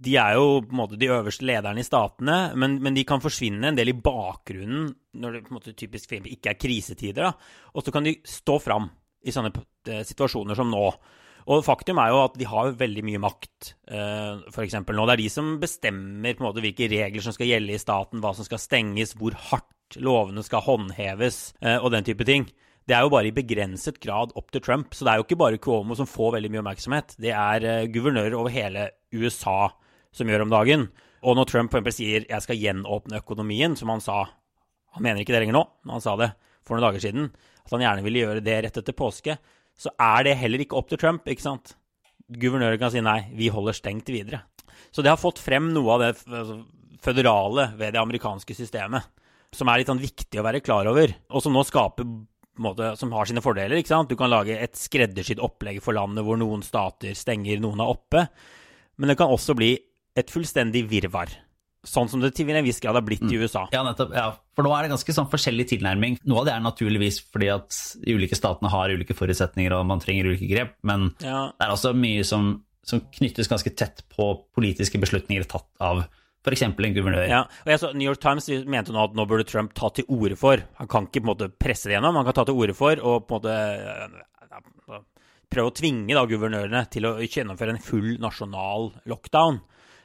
De 0.00 0.16
er 0.20 0.36
jo 0.36 0.60
på 0.64 0.72
en 0.72 0.80
måte 0.82 0.98
de 1.00 1.08
øverste 1.12 1.48
lederne 1.48 1.80
i 1.80 1.86
statene, 1.86 2.38
men, 2.60 2.76
men 2.84 2.96
de 2.96 3.04
kan 3.08 3.24
forsvinne 3.24 3.72
en 3.72 3.78
del 3.78 3.92
i 3.92 3.96
bakgrunnen 3.96 4.90
når 5.20 5.32
det 5.32 5.42
på 5.46 5.52
en 5.52 5.58
måte 5.58 5.76
typisk 5.76 6.12
ikke 6.20 6.52
er 6.52 6.60
krisetider. 6.60 7.30
da, 7.30 7.64
Og 7.74 7.84
så 7.84 7.92
kan 7.94 8.04
de 8.04 8.18
stå 8.24 8.58
fram 8.60 8.88
i 9.24 9.32
sånne 9.32 9.52
eh, 9.88 10.04
situasjoner 10.08 10.56
som 10.56 10.70
nå. 10.72 10.84
Og 11.48 11.64
faktum 11.64 12.00
er 12.02 12.12
jo 12.12 12.22
at 12.24 12.36
de 12.38 12.48
har 12.48 12.74
veldig 12.78 13.04
mye 13.06 13.20
makt, 13.22 13.74
eh, 13.88 14.40
f.eks. 14.52 14.76
nå. 14.84 15.04
Det 15.06 15.14
er 15.14 15.22
de 15.22 15.28
som 15.32 15.52
bestemmer 15.62 16.36
på 16.36 16.44
en 16.44 16.48
måte 16.50 16.64
hvilke 16.64 16.88
regler 16.92 17.24
som 17.24 17.36
skal 17.36 17.48
gjelde 17.48 17.76
i 17.76 17.80
staten, 17.80 18.20
hva 18.20 18.34
som 18.36 18.46
skal 18.46 18.60
stenges, 18.60 19.14
hvor 19.18 19.36
hardt 19.50 19.98
lovene 19.98 20.44
skal 20.46 20.62
håndheves, 20.62 21.50
uh, 21.64 21.78
og 21.80 21.90
den 21.94 22.06
type 22.06 22.26
ting. 22.28 22.44
Det 22.86 22.94
er 22.96 23.04
jo 23.04 23.12
bare 23.12 23.30
i 23.30 23.34
begrenset 23.34 23.98
grad 24.02 24.32
opp 24.38 24.52
til 24.54 24.62
Trump. 24.62 24.94
Så 24.94 25.06
det 25.06 25.12
er 25.12 25.20
jo 25.20 25.26
ikke 25.26 25.38
bare 25.40 25.60
Cuomo 25.62 25.96
som 25.98 26.08
får 26.10 26.36
veldig 26.36 26.50
mye 26.52 26.62
oppmerksomhet. 26.62 27.16
Det 27.22 27.32
er 27.34 27.66
uh, 27.66 27.88
guvernører 27.90 28.36
over 28.38 28.54
hele 28.54 28.90
USA 29.14 29.72
som 30.14 30.30
gjør 30.30 30.46
om 30.46 30.52
dagen. 30.52 30.88
Og 31.26 31.36
når 31.36 31.50
Trump 31.50 31.74
for 31.74 31.92
sier 31.92 32.24
'jeg 32.24 32.42
skal 32.42 32.56
gjenåpne 32.56 33.20
økonomien', 33.20 33.76
som 33.76 33.88
han 33.88 34.00
sa 34.00 34.28
Han 34.92 35.04
mener 35.04 35.20
ikke 35.20 35.30
det 35.32 35.46
lenger 35.46 35.54
nå, 35.54 35.68
men 35.84 35.92
han 35.92 36.00
sa 36.00 36.16
det 36.16 36.32
for 36.66 36.74
noen 36.74 36.82
dager 36.82 36.98
siden. 36.98 37.30
At 37.64 37.70
han 37.70 37.80
gjerne 37.80 38.02
ville 38.02 38.18
gjøre 38.26 38.42
det 38.42 38.64
rett 38.64 38.76
etter 38.76 38.92
påske 38.92 39.38
så 39.80 39.92
er 39.96 40.26
det 40.26 40.38
heller 40.40 40.62
ikke 40.64 40.76
opp 40.76 40.90
til 40.90 41.00
Trump, 41.00 41.28
ikke 41.28 41.46
sant? 41.46 41.74
Guvernøren 42.30 42.78
kan 42.80 42.92
si 42.92 43.00
nei, 43.02 43.22
vi 43.34 43.48
holder 43.52 43.76
stengt 43.76 44.10
videre. 44.12 44.44
Så 44.92 45.02
det 45.02 45.10
har 45.12 45.20
fått 45.20 45.40
frem 45.42 45.70
noe 45.74 45.96
av 45.96 46.02
det 46.02 46.10
altså, 46.28 46.60
føderale 47.02 47.70
ved 47.78 47.94
det 47.94 48.02
amerikanske 48.02 48.56
systemet, 48.56 49.08
som 49.56 49.70
er 49.70 49.80
litt 49.80 49.90
sånn 49.90 50.02
viktig 50.02 50.40
å 50.40 50.44
være 50.46 50.62
klar 50.62 50.88
over, 50.90 51.14
og 51.32 51.42
som 51.42 51.56
nå 51.56 51.64
skaper 51.66 52.06
måte, 52.60 52.92
som 53.00 53.12
har 53.16 53.28
sine 53.28 53.42
fordeler. 53.42 53.80
ikke 53.80 53.92
sant? 53.94 54.10
Du 54.10 54.18
kan 54.20 54.30
lage 54.30 54.56
et 54.58 54.76
skreddersydd 54.78 55.40
opplegg 55.42 55.80
for 55.82 55.96
landet 55.96 56.26
hvor 56.26 56.38
noen 56.40 56.62
stater 56.66 57.16
stenger, 57.16 57.62
noen 57.62 57.80
er 57.80 57.92
oppe. 57.94 58.26
Men 59.00 59.12
det 59.12 59.16
kan 59.20 59.32
også 59.32 59.56
bli 59.56 59.72
et 60.18 60.30
fullstendig 60.30 60.84
virvar. 60.90 61.32
Sånn 61.86 62.10
som 62.12 62.20
det 62.20 62.34
til 62.36 62.50
en 62.52 62.64
viss 62.66 62.80
grad 62.82 62.98
har 62.98 63.04
blitt 63.04 63.22
i 63.24 63.38
mm. 63.38 63.40
USA. 63.40 63.62
Ja, 63.72 63.80
nettopp. 63.86 64.12
Ja. 64.12 64.26
For 64.56 64.66
nå 64.66 64.72
er 64.76 64.84
det 64.84 64.92
ganske 64.92 65.14
sånn 65.16 65.30
forskjellig 65.32 65.64
tilnærming. 65.70 66.18
Noe 66.28 66.42
av 66.42 66.48
det 66.48 66.52
er 66.52 66.64
naturligvis 66.64 67.22
fordi 67.32 67.48
at 67.54 67.76
de 68.02 68.16
ulike 68.18 68.36
statene 68.36 68.72
har 68.72 68.92
ulike 68.92 69.16
forutsetninger 69.16 69.72
og 69.76 69.86
man 69.88 70.02
trenger 70.02 70.28
ulike 70.28 70.48
grep, 70.50 70.74
men 70.84 71.08
ja. 71.24 71.46
det 71.56 71.66
er 71.66 71.72
også 71.72 71.94
mye 71.96 72.26
som, 72.28 72.52
som, 72.84 73.00
knyttes 73.16 73.48
ganske 73.48 73.72
tett 73.72 74.04
på 74.12 74.32
politiske 74.56 75.00
beslutninger 75.00 75.48
tatt 75.48 75.70
av 75.80 76.02
f.eks. 76.44 76.66
en 76.68 76.76
guvernør. 76.76 77.24
Ja, 77.28 77.40
og 77.48 77.72
jeg 77.72 77.80
så 77.80 77.94
New 77.94 78.08
York 78.08 78.20
Times 78.20 78.48
mente 78.68 78.92
nå 78.92 79.08
at 79.08 79.16
nå 79.16 79.24
burde 79.28 79.48
Trump 79.48 79.72
ta 79.76 79.88
til 79.92 80.08
orde 80.08 80.36
for 80.40 80.60
Han 80.80 80.88
kan 80.88 81.08
ikke 81.08 81.20
på 81.20 81.26
en 81.26 81.32
måte 81.32 81.50
presse 81.52 81.88
det 81.88 81.96
gjennom, 81.96 82.16
han 82.16 82.28
kan 82.28 82.36
ta 82.40 82.46
til 82.48 82.60
orde 82.60 82.76
for 82.76 83.00
og 83.00 83.24
på 83.28 83.40
en 83.40 83.48
måte 83.48 85.04
prøve 85.50 85.72
å 85.72 85.74
tvinge 85.74 86.14
da 86.14 86.28
guvernørene 86.28 86.84
til 86.92 87.08
å 87.08 87.16
gjennomføre 87.24 87.74
en 87.74 87.82
full 87.82 88.14
nasjonal 88.22 88.92
lockdown 89.10 89.60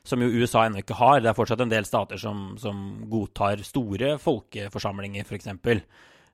som 0.08 0.22
jo 0.22 0.30
USA 0.30 0.66
ennå 0.66 0.84
ikke 0.84 0.98
har. 1.00 1.22
Det 1.22 1.32
er 1.32 1.38
fortsatt 1.38 1.64
en 1.66 1.72
del 1.72 1.88
stater 1.88 2.22
som, 2.22 2.54
som 2.62 2.86
godtar 3.12 3.64
store 3.66 4.16
folkeforsamlinger, 4.22 5.26
f.eks. 5.26 5.52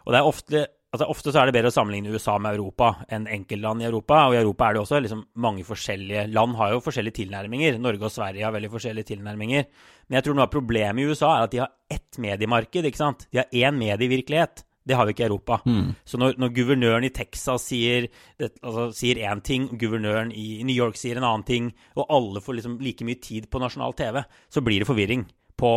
Og 0.02 0.14
det 0.14 0.20
er 0.20 0.28
ofte, 0.28 0.64
altså 0.92 1.08
ofte 1.14 1.34
så 1.34 1.42
er 1.42 1.50
det 1.50 1.56
bedre 1.56 1.72
å 1.72 1.76
sammenligne 1.76 2.14
USA 2.14 2.38
med 2.42 2.58
Europa 2.58 2.94
enn 3.14 3.28
enkeltland 3.30 3.84
i 3.84 3.88
Europa. 3.90 4.24
Og 4.28 4.36
i 4.36 4.42
Europa 4.42 4.68
er 4.68 4.78
det 4.78 4.84
også 4.84 5.02
liksom 5.06 5.24
mange 5.44 5.66
forskjellige 5.68 6.26
land 6.34 6.58
har 6.60 6.74
jo 6.76 6.84
forskjellige 6.84 7.20
tilnærminger. 7.22 7.78
Norge 7.82 8.08
og 8.10 8.16
Sverige 8.16 8.48
har 8.48 8.56
veldig 8.56 8.74
forskjellige 8.74 9.12
tilnærminger. 9.14 9.70
Men 10.08 10.20
jeg 10.20 10.28
tror 10.28 10.38
noe 10.38 10.50
av 10.50 10.56
problemet 10.56 11.04
i 11.04 11.08
USA 11.12 11.36
er 11.36 11.48
at 11.48 11.54
de 11.54 11.64
har 11.64 11.72
ett 11.92 12.22
mediemarked. 12.22 12.90
ikke 12.90 13.04
sant? 13.04 13.28
De 13.30 13.44
har 13.44 13.54
én 13.54 13.78
medievirkelighet. 13.78 14.66
Det 14.88 14.98
har 14.98 15.06
vi 15.06 15.14
ikke 15.14 15.26
i 15.26 15.30
Europa. 15.30 15.60
Mm. 15.66 15.92
Så 16.06 16.18
når, 16.18 16.40
når, 16.42 16.54
guvernøren 16.56 17.06
i 17.06 17.12
Texas 17.14 17.68
sier, 17.70 18.08
én 18.42 18.50
altså, 18.66 19.36
ting, 19.46 19.68
guvernøren 19.78 20.32
i 20.34 20.64
New 20.66 20.76
York 20.76 20.98
sier 20.98 21.20
en 21.20 21.28
annen 21.28 21.46
ting, 21.46 21.70
og 21.96 22.10
alle 22.10 22.42
får 22.42 22.58
liksom 22.58 22.80
like 22.82 23.06
mye 23.06 23.22
tid 23.22 23.50
på 23.52 23.62
nasjonal 23.62 23.94
TV, 23.98 24.24
så 24.50 24.64
blir 24.66 24.82
det 24.82 24.90
forvirring 24.90 25.28
på 25.62 25.76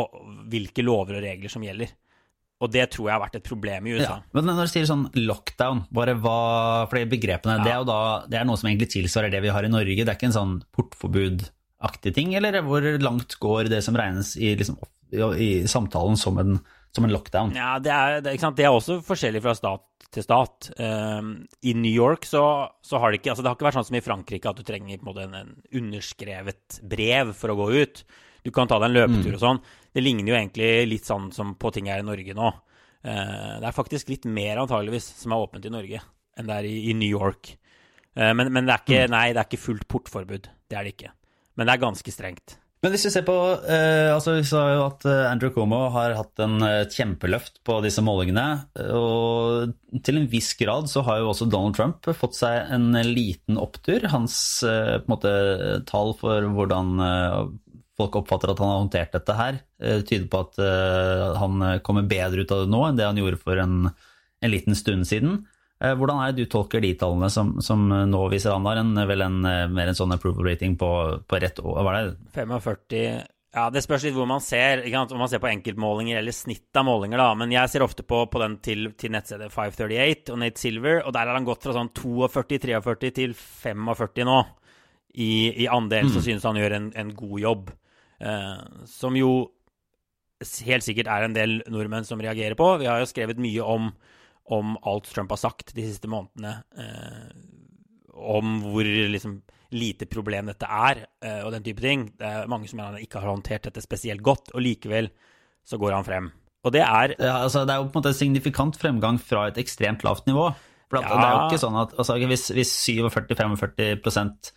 hvilke 0.49 0.85
lover 0.87 1.19
og 1.19 1.27
regler 1.27 1.53
som 1.53 1.65
gjelder. 1.67 1.93
Og 2.63 2.71
det 2.73 2.87
tror 2.95 3.09
jeg 3.09 3.17
har 3.17 3.23
vært 3.25 3.37
et 3.41 3.45
problem 3.47 3.89
i 3.89 3.97
USA. 3.97 4.21
Ja, 4.23 4.33
men 4.37 4.47
når 4.49 4.69
du 4.69 4.73
sier 4.73 4.87
sånn 4.89 5.09
lockdown, 5.19 5.83
bare 5.93 6.15
hva 6.17 6.39
For 6.89 6.97
de 7.01 7.11
begrepene, 7.11 7.59
ja. 7.59 7.65
det 7.67 7.75
er 7.75 7.89
da 7.89 7.99
det 8.31 8.39
er 8.41 8.47
noe 8.49 8.61
som 8.61 8.71
egentlig 8.71 8.93
tilsvarer 8.95 9.33
det 9.35 9.43
vi 9.45 9.53
har 9.53 9.67
i 9.67 9.73
Norge. 9.73 10.01
Det 10.01 10.09
er 10.09 10.17
ikke 10.17 10.31
en 10.31 10.39
sånn 10.39 10.55
portforbudaktig 10.73 12.15
ting, 12.17 12.33
eller 12.39 12.63
hvor 12.65 12.87
langt 13.03 13.37
går 13.43 13.69
det 13.75 13.83
som 13.85 13.99
regnes 13.99 14.37
i, 14.39 14.55
liksom, 14.61 14.79
i 15.13 15.51
samtalen 15.69 16.17
som 16.21 16.41
en 16.41 16.57
som 16.95 17.05
en 17.05 17.13
lockdown. 17.13 17.55
Ja, 17.57 17.77
det 17.83 17.91
er, 17.91 18.21
det, 18.23 18.37
det 18.39 18.65
er, 18.65 18.71
også 18.71 19.01
forskjellig 19.05 19.43
fra 19.43 19.55
stat 19.59 20.09
til 20.15 20.23
stat. 20.23 20.69
Um, 20.79 21.33
I 21.67 21.75
New 21.75 21.91
York 21.91 22.27
så, 22.29 22.45
så, 22.87 23.01
har 23.03 23.11
det 23.11 23.19
ikke 23.19 23.33
altså 23.33 23.43
det 23.43 23.51
har 23.51 23.59
ikke 23.59 23.67
vært 23.67 23.79
sånn 23.81 23.89
som 23.89 23.99
i 23.99 24.05
Frankrike 24.05 24.51
at 24.51 24.61
du 24.61 24.67
trenger 24.67 24.95
en, 24.95 25.07
måte, 25.07 25.25
en, 25.27 25.35
en, 25.41 25.57
underskrevet 25.75 26.79
brev 26.91 27.33
for 27.35 27.51
å 27.51 27.59
gå 27.59 27.67
ut. 27.83 28.05
Du 28.47 28.53
kan 28.55 28.71
ta 28.71 28.79
deg 28.79 28.93
en 28.93 28.99
løpetur 28.99 29.33
mm. 29.33 29.37
og 29.39 29.43
sånn. 29.43 29.61
Det 29.95 30.05
ligner 30.05 30.31
jo 30.31 30.39
egentlig 30.39 30.71
litt 30.91 31.11
sånn 31.11 31.31
som 31.35 31.57
på 31.59 31.75
ting 31.75 31.91
her 31.91 32.05
i 32.05 32.07
Norge 32.07 32.37
nå. 32.39 32.53
Uh, 33.05 33.59
det 33.59 33.69
er 33.69 33.77
faktisk 33.77 34.15
litt 34.15 34.29
mer 34.31 34.63
antageligvis 34.63 35.11
som 35.19 35.35
er 35.35 35.45
åpent 35.49 35.67
i 35.67 35.75
Norge 35.75 36.01
enn 36.35 36.49
det 36.51 36.55
er 36.61 36.67
i, 36.69 36.77
i 36.91 36.99
New 36.99 37.11
York. 37.11 37.57
Uh, 38.15 38.31
men, 38.39 38.53
men 38.55 38.69
det, 38.69 38.77
er 38.77 38.87
ikke, 38.87 39.07
mm. 39.09 39.17
nei, 39.17 39.27
det 39.35 39.43
er 39.43 39.51
ikke 39.51 39.65
fullt 39.67 39.89
portforbud. 39.91 40.53
Det 40.71 40.79
er 40.79 40.87
det 40.87 40.95
ikke. 40.95 41.15
Men 41.59 41.67
det 41.67 41.75
er 41.75 41.87
ganske 41.89 42.15
strengt. 42.15 42.61
Men 42.85 42.93
hvis 42.93 43.07
vi 43.07 43.15
ser 43.15 43.25
på 43.25 43.35
eh, 43.65 44.11
altså 44.13 44.35
Vi 44.37 44.45
sa 44.45 44.63
jo 44.75 44.83
at 44.91 45.07
eh, 45.09 45.23
Andrew 45.31 45.49
Cuomo 45.55 45.87
har 45.95 46.13
hatt 46.19 46.41
en 46.45 46.59
eh, 46.67 46.83
kjempeløft 46.93 47.63
på 47.65 47.79
disse 47.81 48.05
målingene. 48.05 48.45
Og 48.93 50.03
til 50.05 50.21
en 50.21 50.29
viss 50.29 50.51
grad 50.61 50.91
så 50.93 51.01
har 51.07 51.23
jo 51.23 51.31
også 51.31 51.49
Donald 51.49 51.79
Trump 51.79 52.05
fått 52.21 52.37
seg 52.37 52.75
en 52.77 52.91
liten 53.09 53.57
opptur. 53.57 54.05
Hans 54.13 54.37
eh, 54.69 54.99
på 54.99 55.09
en 55.09 55.15
måte, 55.15 55.33
tall 55.89 56.13
for 56.21 56.45
hvordan 56.59 56.93
eh, 57.07 57.39
folk 57.97 58.21
oppfatter 58.21 58.53
at 58.53 58.61
han 58.61 58.73
har 58.75 58.83
håndtert 58.83 59.17
dette 59.17 59.39
her, 59.39 59.63
eh, 59.81 60.05
tyder 60.05 60.29
på 60.29 60.45
at 60.45 60.61
han 61.41 61.65
kommer 61.87 62.05
bedre 62.11 62.45
ut 62.45 62.53
av 62.53 62.65
det 62.67 62.73
nå 62.75 62.85
enn 62.85 63.01
det 63.01 63.09
han 63.09 63.21
gjorde 63.23 63.41
for 63.41 63.65
en, 63.65 63.87
en 63.89 64.53
liten 64.53 64.77
stund 64.77 65.09
siden. 65.09 65.45
Eh, 65.85 65.93
hvordan 65.99 66.23
er 66.23 66.33
det 66.33 66.47
du 66.47 66.51
tolker 66.51 66.81
de 66.81 66.95
tallene 66.99 67.29
som, 67.33 67.55
som 67.65 67.85
nå 67.85 68.25
viser 68.33 68.55
har 68.55 68.81
en, 68.81 68.95
vel 69.09 69.27
en, 69.27 69.39
eh, 69.49 69.69
mer 69.69 69.91
en 69.91 69.99
sånn 69.99 70.17
approval 70.17 70.49
rating 70.49 70.79
på, 70.81 70.91
på 71.29 71.41
rett 71.43 71.61
år? 71.61 71.81
Hva 71.85 71.95
er 71.99 72.11
det? 72.11 72.19
45 72.39 73.23
ja, 73.55 73.69
Det 73.71 73.85
spørs 73.85 74.03
litt 74.09 74.17
hvor 74.17 74.27
man 74.27 74.43
ser. 74.43 74.83
Om 74.83 75.21
man 75.21 75.31
ser 75.31 75.43
på 75.43 75.51
enkeltmålinger 75.51 76.19
eller 76.19 76.35
snitt 76.35 76.75
av 76.75 76.89
målinger. 76.89 77.21
da, 77.21 77.29
Men 77.39 77.53
jeg 77.55 77.71
ser 77.71 77.85
ofte 77.87 78.03
på, 78.03 78.25
på 78.27 78.43
den 78.43 78.59
til, 78.65 78.89
til, 78.99 79.13
nettstedet 79.15 79.53
538 79.55 80.35
og 80.35 80.41
Nate 80.43 80.61
Silver, 80.61 81.03
og 81.05 81.15
der 81.15 81.31
har 81.31 81.39
han 81.39 81.47
gått 81.47 81.63
fra 81.63 81.77
sånn 81.77 81.93
42-43 81.95 83.13
til 83.15 83.37
45 83.39 84.27
nå. 84.27 84.43
I, 85.15 85.31
i 85.63 85.67
andel 85.71 86.09
mm. 86.09 86.11
så 86.11 86.25
synes 86.27 86.43
han 86.49 86.59
gjør 86.59 86.75
en, 86.75 86.89
en 86.99 87.13
god 87.15 87.37
jobb. 87.39 87.69
Eh, 88.19 88.57
som 88.91 89.15
jo 89.15 89.31
helt 90.67 90.83
sikkert 90.83 91.07
er 91.15 91.27
en 91.27 91.37
del 91.37 91.61
nordmenn 91.71 92.07
som 92.09 92.19
reagerer 92.19 92.59
på. 92.59 92.73
Vi 92.83 92.91
har 92.91 92.99
jo 92.99 93.07
skrevet 93.07 93.39
mye 93.39 93.63
om 93.63 93.93
om 94.53 94.77
alt 94.85 95.09
Trump 95.09 95.33
har 95.33 95.41
sagt 95.41 95.73
de 95.77 95.87
siste 95.87 96.11
månedene. 96.11 96.59
Eh, 96.77 97.29
om 98.15 98.59
hvor 98.63 98.87
liksom, 98.87 99.39
lite 99.75 100.07
problem 100.11 100.51
dette 100.51 100.69
er, 100.69 101.05
eh, 101.25 101.41
og 101.43 101.53
den 101.55 101.65
type 101.67 101.83
ting. 101.83 102.07
Det 102.19 102.29
er 102.29 102.51
mange 102.51 102.69
som 102.71 102.79
mener 102.79 102.97
han 102.97 103.07
ikke 103.07 103.23
har 103.23 103.33
håndtert 103.33 103.69
dette 103.69 103.83
spesielt 103.85 104.23
godt, 104.25 104.53
og 104.55 104.65
likevel 104.65 105.11
så 105.65 105.81
går 105.81 105.97
han 105.97 106.07
frem. 106.07 106.31
Og 106.65 106.73
det 106.73 106.81
er 106.81 107.15
ja, 107.19 107.43
altså, 107.45 107.65
Det 107.65 107.75
er 107.75 107.81
jo 107.81 107.89
på 107.89 107.99
en 107.99 108.03
måte 108.03 108.17
signifikant 108.17 108.77
fremgang 108.81 109.19
fra 109.21 109.49
et 109.51 109.59
ekstremt 109.61 110.05
lavt 110.05 110.29
nivå. 110.29 110.49
For 110.89 111.01
ja. 111.01 111.09
Det 111.09 111.27
er 111.27 111.35
jo 111.35 111.49
ikke 111.49 111.65
sånn 111.65 111.81
at 111.81 111.97
altså, 111.97 112.17
Hvis, 112.21 112.47
hvis 112.57 112.73
47-45 112.87 114.53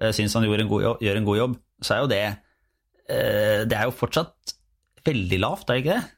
eh, 0.00 0.12
syns 0.16 0.36
han 0.36 0.46
en 0.46 0.70
god, 0.70 1.02
gjør 1.04 1.20
en 1.20 1.28
god 1.28 1.40
jobb, 1.40 1.58
så 1.84 1.96
er 1.96 2.02
jo 2.02 2.10
det 2.12 2.24
eh, 2.28 3.60
Det 3.68 3.76
er 3.76 3.88
jo 3.88 3.96
fortsatt 3.96 4.56
veldig 5.04 5.40
lavt, 5.40 5.68
er 5.68 5.78
det 5.78 5.84
ikke 5.84 5.96
det? 5.96 6.16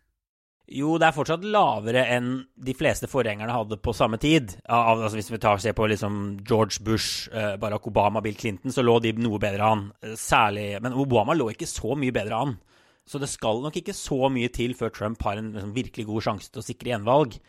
Jo, 0.71 0.95
det 1.01 1.09
er 1.09 1.15
fortsatt 1.17 1.43
lavere 1.43 2.05
enn 2.15 2.29
de 2.55 2.75
fleste 2.77 3.09
forgjengerne 3.11 3.55
hadde 3.55 3.81
på 3.83 3.95
samme 3.97 4.19
tid. 4.23 4.55
Altså, 4.71 5.17
hvis 5.19 5.33
vi 5.33 5.41
tar, 5.43 5.59
ser 5.61 5.75
på 5.77 5.89
liksom 5.91 6.21
George 6.49 6.85
Bush, 6.87 7.27
eh, 7.35 7.57
Barack 7.61 7.89
Obama, 7.91 8.23
Bill 8.23 8.39
Clinton, 8.39 8.73
så 8.73 8.85
lå 8.85 9.01
de 9.03 9.13
noe 9.19 9.41
bedre 9.43 9.67
an. 9.67 9.89
Eh, 10.03 10.15
særlig, 10.15 10.81
Men 10.81 10.95
Obama 10.95 11.35
lå 11.35 11.51
ikke 11.51 11.67
så 11.67 11.97
mye 11.99 12.15
bedre 12.15 12.39
an. 12.39 12.59
Så 13.05 13.19
det 13.19 13.29
skal 13.29 13.61
nok 13.61 13.77
ikke 13.77 13.93
så 13.93 14.31
mye 14.31 14.49
til 14.49 14.75
før 14.79 14.95
Trump 14.95 15.23
har 15.23 15.37
en 15.37 15.53
liksom, 15.53 15.75
virkelig 15.75 16.07
god 16.07 16.23
sjanse 16.23 16.53
til 16.53 16.63
å 16.63 16.65
sikre 16.65 16.95
gjenvalg. 16.95 17.41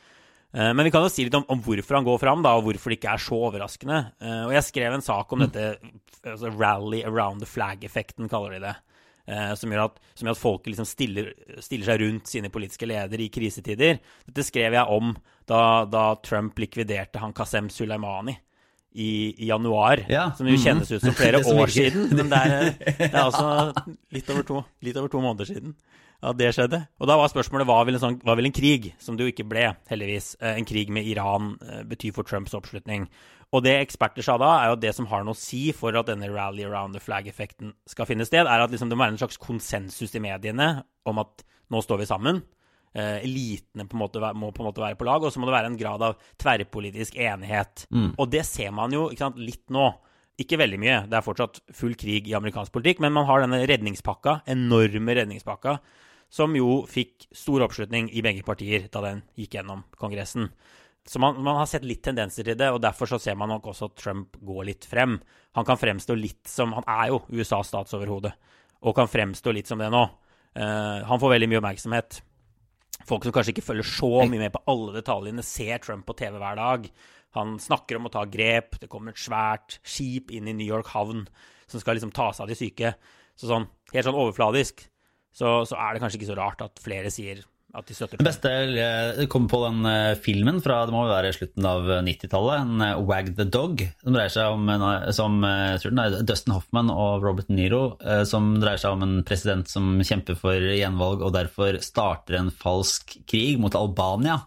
Eh, 0.53 0.73
men 0.73 0.83
vi 0.83 0.91
kan 0.91 1.05
jo 1.05 1.13
si 1.13 1.23
litt 1.23 1.37
om, 1.37 1.45
om, 1.47 1.61
hvorfor 1.61 1.95
han 1.95 2.07
går 2.07 2.17
fram, 2.17 2.41
da, 2.41 2.57
og 2.57 2.65
hvorfor 2.65 2.89
det 2.89 2.97
ikke 2.97 3.13
er 3.13 3.21
så 3.21 3.37
overraskende. 3.37 3.99
Og 4.49 4.57
jeg 4.57 4.67
skrev 4.71 4.97
en 4.97 5.05
sak 5.05 5.31
om 5.31 5.45
dette 5.45 5.77
altså 6.23 6.49
rally 6.49 7.03
around 7.03 7.39
the 7.39 7.47
flag-effekten, 7.47 8.27
kaller 8.27 8.57
de 8.57 8.65
det. 8.65 8.75
Eh, 9.23 9.53
som, 9.55 9.71
gjør 9.71 9.85
at, 9.85 9.99
som, 10.17 10.27
gjør 10.27 10.35
at, 10.35 10.41
folket 10.41 10.73
liksom 10.73 10.87
stiller, 10.87 11.29
stiller, 11.63 11.87
seg 11.87 12.01
rundt 12.01 12.31
sine 12.31 12.51
politiske 12.51 12.87
ledere 12.89 13.23
i 13.23 13.31
krisetider. 13.31 14.01
Dette 14.27 14.43
skrev 14.43 14.75
jeg 14.75 14.97
om 14.97 15.13
da, 15.47 15.61
da 15.87 16.09
Trump 16.25 16.59
likviderte 16.59 17.21
han 17.23 17.35
Qasem 17.35 17.69
Soleimani 17.71 18.35
i, 18.93 19.31
i 19.37 19.47
januar. 19.47 20.03
Ja. 20.11 20.27
Som 20.37 20.51
jo 20.51 20.59
kjennes 20.59 20.91
ut 20.91 21.03
som 21.05 21.15
flere 21.21 21.39
år 21.39 21.71
siden, 21.71 22.11
men 22.17 22.31
det 22.31 22.41
er, 22.43 22.69
det 22.99 23.09
er 23.13 23.21
altså 23.23 23.47
litt 24.13 24.29
over, 24.33 24.47
to, 24.49 24.63
litt 24.83 24.99
over 24.99 25.13
to 25.13 25.23
måneder 25.23 25.53
siden 25.53 25.77
at 26.23 26.39
det 26.39 26.53
skjedde. 26.55 26.79
Og 27.01 27.09
da 27.09 27.17
var 27.19 27.31
spørsmålet 27.31 27.67
hva 27.67 27.81
vil, 27.87 27.97
en 27.97 28.03
sånn, 28.03 28.17
hva 28.23 28.35
vil 28.39 28.47
en 28.47 28.55
krig, 28.55 28.89
som 29.01 29.17
det 29.17 29.25
jo 29.25 29.33
ikke 29.33 29.47
ble, 29.49 29.67
heldigvis, 29.91 30.33
eh, 30.39 30.57
en 30.57 30.67
krig 30.67 30.91
med 30.93 31.07
Iran 31.09 31.53
eh, 31.61 31.83
bety 31.87 32.13
for 32.15 32.27
Trumps 32.27 32.55
oppslutning? 32.57 33.09
Og 33.53 33.61
det 33.65 33.75
eksperter 33.83 34.25
sa 34.25 34.39
da, 34.41 34.55
er 34.57 34.71
jo 34.71 34.77
at 34.79 34.83
det 34.85 34.95
som 34.97 35.07
har 35.11 35.25
noe 35.25 35.35
å 35.35 35.39
si 35.39 35.67
for 35.77 35.93
at 35.99 36.09
denne 36.09 36.31
rally 36.31 36.65
around 36.65 36.97
the 36.97 37.03
flag-effekten 37.03 37.75
skal 37.89 38.09
finne 38.09 38.25
sted, 38.25 38.47
er 38.47 38.63
at 38.63 38.73
liksom 38.73 38.89
det 38.89 38.97
må 38.97 39.05
være 39.05 39.17
en 39.17 39.21
slags 39.21 39.37
konsensus 39.41 40.15
i 40.17 40.23
mediene 40.23 40.69
om 41.09 41.21
at 41.21 41.45
nå 41.73 41.81
står 41.83 42.01
vi 42.01 42.09
sammen. 42.09 42.41
Eh, 42.93 43.19
elitene 43.25 43.85
på 43.89 43.97
må 43.97 44.07
på 44.09 44.21
en 44.61 44.67
måte 44.67 44.81
være 44.81 44.97
på 44.97 45.05
lag, 45.05 45.23
og 45.25 45.33
så 45.33 45.41
må 45.41 45.49
det 45.49 45.55
være 45.55 45.69
en 45.71 45.77
grad 45.77 46.05
av 46.05 46.17
tverrpolitisk 46.41 47.17
enighet. 47.17 47.87
Mm. 47.93 48.11
Og 48.17 48.29
det 48.29 48.45
ser 48.45 48.73
man 48.73 48.93
jo 48.93 49.07
sant, 49.17 49.37
litt 49.41 49.65
nå. 49.73 49.91
Ikke 50.41 50.57
veldig 50.57 50.79
mye, 50.81 50.95
det 51.05 51.17
er 51.17 51.25
fortsatt 51.25 51.59
full 51.77 51.93
krig 51.93 52.25
i 52.25 52.33
amerikansk 52.33 52.73
politikk, 52.73 53.03
men 53.05 53.13
man 53.13 53.27
har 53.29 53.43
denne 53.43 53.59
redningspakka, 53.69 54.39
enorme 54.49 55.13
redningspakka, 55.19 55.75
som 56.33 56.55
jo 56.57 56.81
fikk 56.89 57.27
stor 57.35 57.67
oppslutning 57.67 58.07
i 58.09 58.23
begge 58.25 58.41
partier 58.45 58.87
da 58.91 59.03
den 59.05 59.21
gikk 59.37 59.59
gjennom 59.59 59.83
Kongressen. 59.99 60.49
Så 61.05 61.19
man, 61.19 61.37
man, 61.43 61.59
har 61.59 61.67
sett 61.69 61.85
litt 61.85 62.01
tendenser 62.05 62.47
til 62.47 62.57
det, 62.57 62.71
og 62.71 62.81
derfor 62.81 63.09
så 63.11 63.19
ser 63.21 63.35
man 63.37 63.51
nok 63.51 63.67
også 63.69 63.89
at 63.91 63.97
Trump 63.99 64.37
går 64.41 64.67
litt 64.71 64.87
frem. 64.87 65.17
Han 65.53 65.67
kan 65.67 65.77
fremstå 65.77 66.15
litt 66.17 66.47
som 66.49 66.73
Han 66.73 66.87
er 66.89 67.11
jo 67.11 67.19
USAs 67.27 67.69
statsoverhode, 67.69 68.31
og 68.81 68.95
kan 68.97 69.11
fremstå 69.11 69.53
litt 69.53 69.69
som 69.69 69.83
det 69.83 69.91
nå. 69.93 70.03
Uh, 70.57 71.03
han 71.05 71.19
får 71.21 71.35
veldig 71.35 71.49
mye 71.51 71.59
oppmerksomhet. 71.59 72.21
Folk 73.03 73.27
som 73.27 73.35
kanskje 73.35 73.53
ikke 73.53 73.65
følger 73.67 73.89
så 73.89 74.11
mye 74.23 74.45
med 74.45 74.53
på 74.55 74.63
alle 74.71 74.95
detaljene, 74.95 75.45
ser 75.45 75.83
Trump 75.83 76.07
på 76.07 76.15
TV 76.17 76.39
hver 76.39 76.57
dag. 76.57 76.87
Han 77.37 77.57
snakker 77.61 77.99
om 77.99 78.07
å 78.07 78.13
ta 78.13 78.23
grep. 78.29 78.79
Det 78.79 78.89
kommer 78.89 79.13
et 79.13 79.21
svært 79.21 79.77
skip 79.83 80.31
inn 80.33 80.47
i 80.47 80.55
New 80.55 80.69
York 80.69 80.93
havn 80.95 81.25
som 81.67 81.81
skal 81.81 81.97
liksom 81.97 82.13
ta 82.15 82.31
seg 82.31 82.45
av 82.45 82.53
de 82.53 82.57
syke. 82.57 82.93
Så 83.37 83.49
sånn, 83.49 83.67
helt 83.91 84.07
sånn 84.07 84.17
overfladisk 84.17 84.85
så, 85.33 85.63
så 85.65 85.79
er 85.79 85.93
det 85.93 86.03
kanskje 86.03 86.21
ikke 86.21 86.31
så 86.31 86.39
rart 86.39 86.63
at 86.65 86.81
flere 86.83 87.11
sier 87.13 87.41
at 87.73 87.87
de 87.89 87.95
støtter 87.97 88.19
Det 88.21 88.27
beste 88.27 88.49
kommer 88.53 89.29
kom 89.33 89.45
på 89.49 89.59
den 89.63 89.79
uh, 89.87 90.13
filmen 90.21 90.59
fra 90.61 90.83
det 90.85 90.93
må 90.93 91.07
være 91.09 91.31
slutten 91.33 91.65
av 91.65 91.87
90-tallet, 92.05 92.67
en 92.67 92.83
uh, 92.85 93.01
Wag 93.09 93.31
the 93.39 93.47
Dog, 93.49 93.81
som 94.03 94.13
dreier 94.13 94.33
seg 94.33 94.53
om 94.53 94.69
en 94.69 94.85
som, 95.17 95.39
Dustin 96.21 96.53
Hoffman 96.53 96.91
og 96.93 97.25
Robert 97.25 97.49
Niro, 97.49 97.95
som 98.29 98.53
dreier 98.61 98.81
seg 98.81 98.93
om 98.93 99.07
en 99.07 99.15
president 99.25 99.69
som 99.69 99.95
kjemper 100.05 100.37
for 100.37 100.69
gjenvalg 100.69 101.25
og 101.25 101.33
derfor 101.33 101.81
starter 101.81 102.37
en 102.37 102.53
falsk 102.53 103.17
krig 103.25 103.57
mot 103.61 103.73
Albania. 103.77 104.43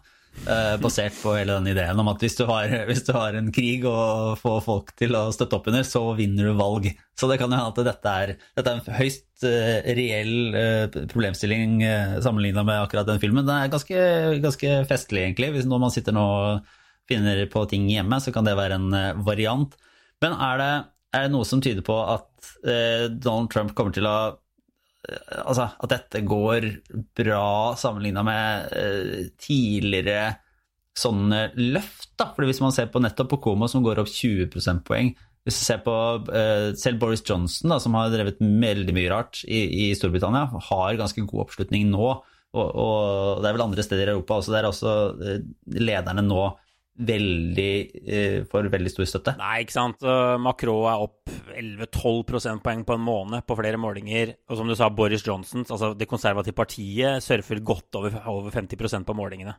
Uh, 0.47 0.77
basert 0.79 1.15
på 1.19 1.33
hele 1.35 1.57
den 1.57 1.73
ideen 1.73 1.99
om 1.99 2.07
at 2.07 2.21
hvis 2.23 2.37
du, 2.37 2.45
har, 2.47 2.71
hvis 2.87 3.03
du 3.03 3.09
har 3.15 3.35
en 3.35 3.49
krig 3.51 3.83
og 3.89 4.37
får 4.39 4.61
folk 4.63 4.93
til 4.99 5.17
å 5.17 5.25
støtte 5.35 5.57
opp 5.57 5.67
under, 5.67 5.83
så 5.87 6.03
vinner 6.15 6.47
du 6.47 6.59
valg. 6.59 6.87
Så 7.19 7.27
det 7.27 7.39
kan 7.41 7.51
jo 7.51 7.57
hende 7.57 7.73
at 7.73 7.89
dette 7.89 8.13
er, 8.21 8.33
dette 8.55 8.71
er 8.71 8.79
en 8.79 8.99
høyst 8.99 9.43
uh, 9.43 9.89
reell 9.97 10.55
uh, 10.55 10.99
problemstilling 11.11 11.81
sammenligna 12.23 12.63
med 12.67 12.79
akkurat 12.85 13.09
den 13.09 13.19
filmen. 13.23 13.47
Det 13.47 13.57
er 13.57 13.73
ganske, 13.73 14.07
ganske 14.45 14.73
festlig, 14.87 15.25
egentlig. 15.25 15.51
Hvis 15.57 15.67
når 15.67 15.83
man 15.83 15.95
sitter 15.95 16.15
nå 16.15 16.23
og 16.23 16.73
finner 17.11 17.43
på 17.51 17.65
ting 17.71 17.89
hjemme, 17.91 18.21
så 18.23 18.31
kan 18.35 18.47
det 18.47 18.55
være 18.59 18.79
en 18.79 19.23
variant. 19.27 19.75
Men 20.23 20.35
er 20.35 20.61
det, 20.61 20.73
er 21.15 21.27
det, 21.27 21.35
noe 21.35 21.47
som 21.47 21.63
tyder 21.63 21.83
på 21.87 21.95
at 22.03 22.27
Donald 23.23 23.51
Trump 23.53 23.71
kommer 23.75 23.95
til 23.95 24.07
å 24.07 24.17
Altså, 25.07 25.69
at 25.71 25.93
dette 25.93 26.23
går 26.27 26.67
bra 27.15 27.75
sammenligna 27.79 28.23
med 28.27 28.73
uh, 28.73 29.21
tidligere 29.39 30.35
sånne 30.97 31.47
løft. 31.59 32.11
da, 32.17 32.31
fordi 32.33 32.49
Hvis 32.51 32.63
man 32.63 32.73
ser 32.75 32.89
på 32.91 33.01
nettopp 33.03 33.31
på 33.35 33.41
Como, 33.47 33.69
som 33.71 33.85
går 33.85 34.01
opp 34.01 34.09
20 34.09 34.49
prosentpoeng 34.53 35.11
Hvis 35.45 35.59
du 35.59 35.63
ser 35.63 35.83
på 35.85 35.93
uh, 36.27 36.73
selv 36.79 36.99
Boris 36.99 37.23
Johnson, 37.23 37.71
da, 37.71 37.79
som 37.83 37.95
har 37.95 38.11
drevet 38.11 38.41
veldig 38.41 38.95
mye 38.97 39.11
rart 39.13 39.43
i, 39.45 39.61
i 39.87 39.91
Storbritannia, 39.95 40.49
har 40.69 40.99
ganske 40.99 41.23
god 41.23 41.45
oppslutning 41.47 41.87
nå. 41.93 42.09
Og, 42.57 42.67
og, 42.67 43.43
det 43.43 43.49
er 43.49 43.55
vel 43.55 43.67
andre 43.67 43.85
steder 43.85 44.09
i 44.09 44.15
Europa 44.15 44.41
også. 44.41 44.55
Der 44.55 44.67
også 44.67 44.95
lederne 45.77 46.25
nå 46.25 46.49
veldig 46.97 47.71
eh, 48.09 48.37
får 48.49 48.69
veldig 48.73 48.91
stor 48.91 49.09
støtte. 49.09 49.35
Nei, 49.37 49.61
ikke 49.63 49.75
sant. 49.75 50.05
Macron 50.41 50.87
er 50.89 51.03
opp 51.05 51.33
11-12 51.53 52.23
prosentpoeng 52.31 52.83
på 52.87 52.97
en 52.97 53.05
måned 53.05 53.45
på 53.47 53.57
flere 53.59 53.79
målinger. 53.81 54.33
Og 54.49 54.59
som 54.59 54.69
du 54.69 54.75
sa, 54.77 54.89
Boris 54.89 55.25
Johnson, 55.25 55.65
altså 55.65 55.93
det 55.97 56.09
konservative 56.09 56.57
partiet, 56.57 57.23
surfer 57.25 57.61
godt 57.61 57.99
over, 57.99 58.19
over 58.31 58.53
50% 58.53 59.07
på 59.07 59.17
målingene. 59.17 59.57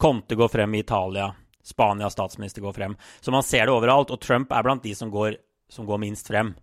Conte 0.00 0.38
går 0.38 0.50
frem 0.50 0.74
i 0.74 0.82
Italia. 0.82 1.28
Spanias 1.62 2.16
statsminister 2.16 2.64
går 2.64 2.74
frem. 2.74 2.96
Så 3.20 3.30
man 3.30 3.44
ser 3.46 3.66
det 3.66 3.74
overalt. 3.74 4.10
Og 4.10 4.20
Trump 4.20 4.52
er 4.52 4.64
blant 4.66 4.82
de 4.82 4.94
som 4.98 5.12
går, 5.12 5.36
som 5.70 5.86
går 5.86 6.00
minst 6.02 6.30
frem. 6.30 6.54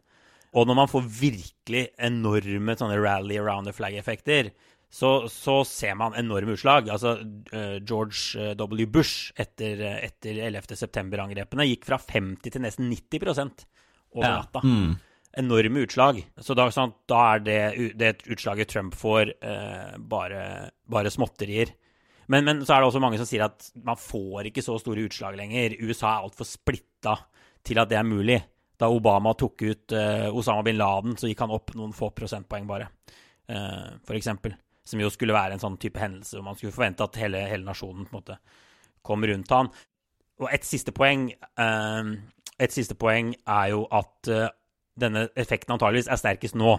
Og 0.57 0.65
når 0.65 0.77
man 0.79 0.89
får 0.89 1.05
virkelig 1.05 1.85
enorme 2.01 2.75
sånne 2.77 2.97
rally 2.97 3.37
around 3.37 3.69
the 3.69 3.75
flag-effekter, 3.75 4.49
så, 4.89 5.29
så, 5.29 5.63
ser 5.65 5.93
man 5.95 6.15
enorme 6.17 6.55
utslag. 6.57 6.89
Altså, 6.89 7.19
uh, 7.53 7.77
George 7.85 8.41
eh, 8.41 8.55
W. 8.57 8.87
Bush 8.89 9.29
etter, 9.37 9.83
etter 10.01 10.39
11. 10.47 10.73
september-angrepene 10.79 11.67
gikk 11.69 11.85
fra 11.85 11.99
50 12.01 12.55
til 12.55 12.63
nesten 12.63 12.89
90 12.89 13.27
over 14.17 14.25
ja. 14.25 14.39
natta. 14.39 14.63
Mm. 14.65 14.95
Enorme 15.37 15.83
utslag. 15.85 16.23
Så 16.41 16.55
da, 16.57 16.65
sånn, 16.73 16.95
da 17.09 17.19
er 17.35 17.43
det, 17.45 17.59
det 18.01 18.15
utslaget 18.33 18.71
Trump 18.73 18.97
får, 18.97 19.35
eh, 19.45 19.91
bare, 20.01 20.41
bare, 20.89 21.11
småtterier. 21.13 21.75
Men, 22.25 22.47
men, 22.47 22.63
så 22.65 22.73
er 22.73 22.81
det 22.81 22.89
også 22.89 23.01
mange 23.03 23.19
som 23.21 23.29
sier 23.29 23.45
at 23.45 23.69
man 23.85 23.97
får 23.97 24.49
ikke 24.49 24.63
så 24.65 24.77
store 24.81 25.05
utslag 25.05 25.37
lenger. 25.37 25.77
USA 25.83 26.15
er 26.15 26.25
altfor 26.25 26.49
splitta 26.49 27.13
til 27.65 27.81
at 27.81 27.91
det 27.93 27.99
er 27.99 28.09
mulig. 28.09 28.39
Da 28.79 28.89
Obama 28.89 29.35
tok 29.37 29.61
ut 29.67 29.93
uh, 29.93 30.33
Osama 30.33 30.65
bin 30.65 30.77
Laden, 30.79 31.13
så 31.19 31.29
gikk 31.29 31.41
han 31.43 31.53
opp 31.53 31.75
noen 31.77 31.93
få 31.93 32.09
prosentpoeng 32.15 32.65
bare, 32.69 32.87
uh, 33.51 33.97
for 34.07 34.17
eksempel 34.17 34.55
som 34.89 35.01
jo 35.03 35.11
skulle 35.13 35.35
være 35.35 35.55
en 35.55 35.61
sånn 35.61 35.77
type 35.81 36.01
hendelse 36.01 36.37
hvor 36.37 36.47
man 36.47 36.57
skulle 36.57 36.75
forvente 36.75 37.05
at 37.05 37.19
hele, 37.21 37.43
hele 37.49 37.67
nasjonen 37.67 38.07
på 38.07 38.13
en 38.13 38.19
måte 38.19 38.39
kom 39.05 39.25
rundt 39.25 39.53
han. 39.55 39.71
Og 40.39 40.47
et 40.53 40.65
siste 40.67 40.93
poeng, 40.95 41.29
uh, 41.59 42.13
et 42.59 42.75
siste 42.75 42.97
poeng 42.99 43.33
er 43.43 43.73
jo 43.73 43.83
at 43.95 44.31
uh, 44.31 44.47
denne 44.99 45.27
effekten 45.39 45.75
antageligvis 45.75 46.09
er 46.11 46.19
sterkest 46.19 46.57
nå. 46.59 46.77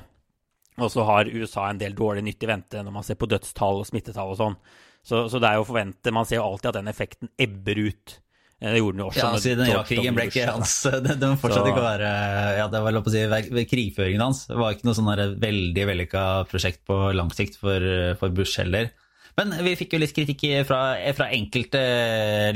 Og 0.81 0.89
så 0.93 1.05
har 1.05 1.29
USA 1.29 1.69
en 1.69 1.81
del 1.81 1.97
dårlig 1.97 2.25
nytt 2.25 2.45
i 2.45 2.49
vente 2.49 2.83
når 2.85 2.95
man 2.95 3.07
ser 3.07 3.19
på 3.21 3.29
dødstall 3.29 3.83
og 3.83 3.89
smittetall 3.89 4.33
og 4.33 4.41
sånn. 4.41 4.57
Så, 5.03 5.27
så, 5.33 5.41
det 5.41 5.49
er 5.49 5.57
jo 5.57 5.63
å 5.65 5.69
forvente 5.71 6.13
Man 6.13 6.27
ser 6.29 6.43
jo 6.43 6.45
alltid 6.45 6.75
at 6.75 6.77
den 6.77 6.91
effekten 6.93 7.31
ebber 7.41 7.79
ut. 7.89 8.19
Det 8.61 8.77
gjorde 8.77 8.99
den 8.99 9.03
jo 9.03 9.09
også. 9.09 9.21
Ja, 9.23 9.41
siden 9.41 9.69
Irak-krigen 9.71 10.17
ble 10.17 10.27
ikke 10.29 10.49
hans 10.51 10.75
Det, 11.07 11.15
det 11.17 11.29
fortsatte 11.41 11.65
så, 11.65 11.73
ikke 11.73 11.81
å 11.81 11.87
være 11.87 12.11
ja, 12.59 12.67
det 12.69 12.83
var 12.85 12.93
lov 12.93 13.09
å 13.09 13.13
si, 13.13 13.23
Krigføringen 13.71 14.25
hans 14.27 14.43
Det 14.51 14.59
var 14.59 14.75
ikke 14.77 14.89
noe 14.89 14.99
sånn 14.99 15.09
veldig 15.41 15.87
vellykka 15.89 16.25
prosjekt 16.51 16.83
på 16.89 16.99
lang 17.17 17.33
sikt 17.33 17.57
for, 17.61 17.81
for, 18.21 18.35
Bush 18.37 18.61
heller. 18.61 18.93
Men 19.39 19.55
vi 19.65 19.73
fikk 19.81 19.97
jo 19.97 20.03
litt 20.03 20.13
kritikk 20.13 20.45
fra, 20.69 20.83
fra 21.17 21.31
enkelte 21.33 21.81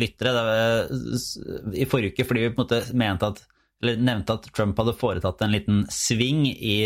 lyttere 0.00 0.34
da, 0.36 0.44
i 1.72 1.88
forrige 1.88 2.12
uke 2.12 2.28
fordi 2.28 2.44
vi 2.44 2.52
på 2.52 2.58
en 2.58 2.66
måte 2.66 2.80
mente 3.00 3.30
at, 3.32 3.40
eller 3.80 4.04
nevnte 4.04 4.36
at 4.36 4.48
Trump 4.52 4.78
hadde 4.82 4.96
foretatt 5.00 5.44
en 5.46 5.54
liten 5.54 5.84
sving 5.92 6.44
i 6.52 6.76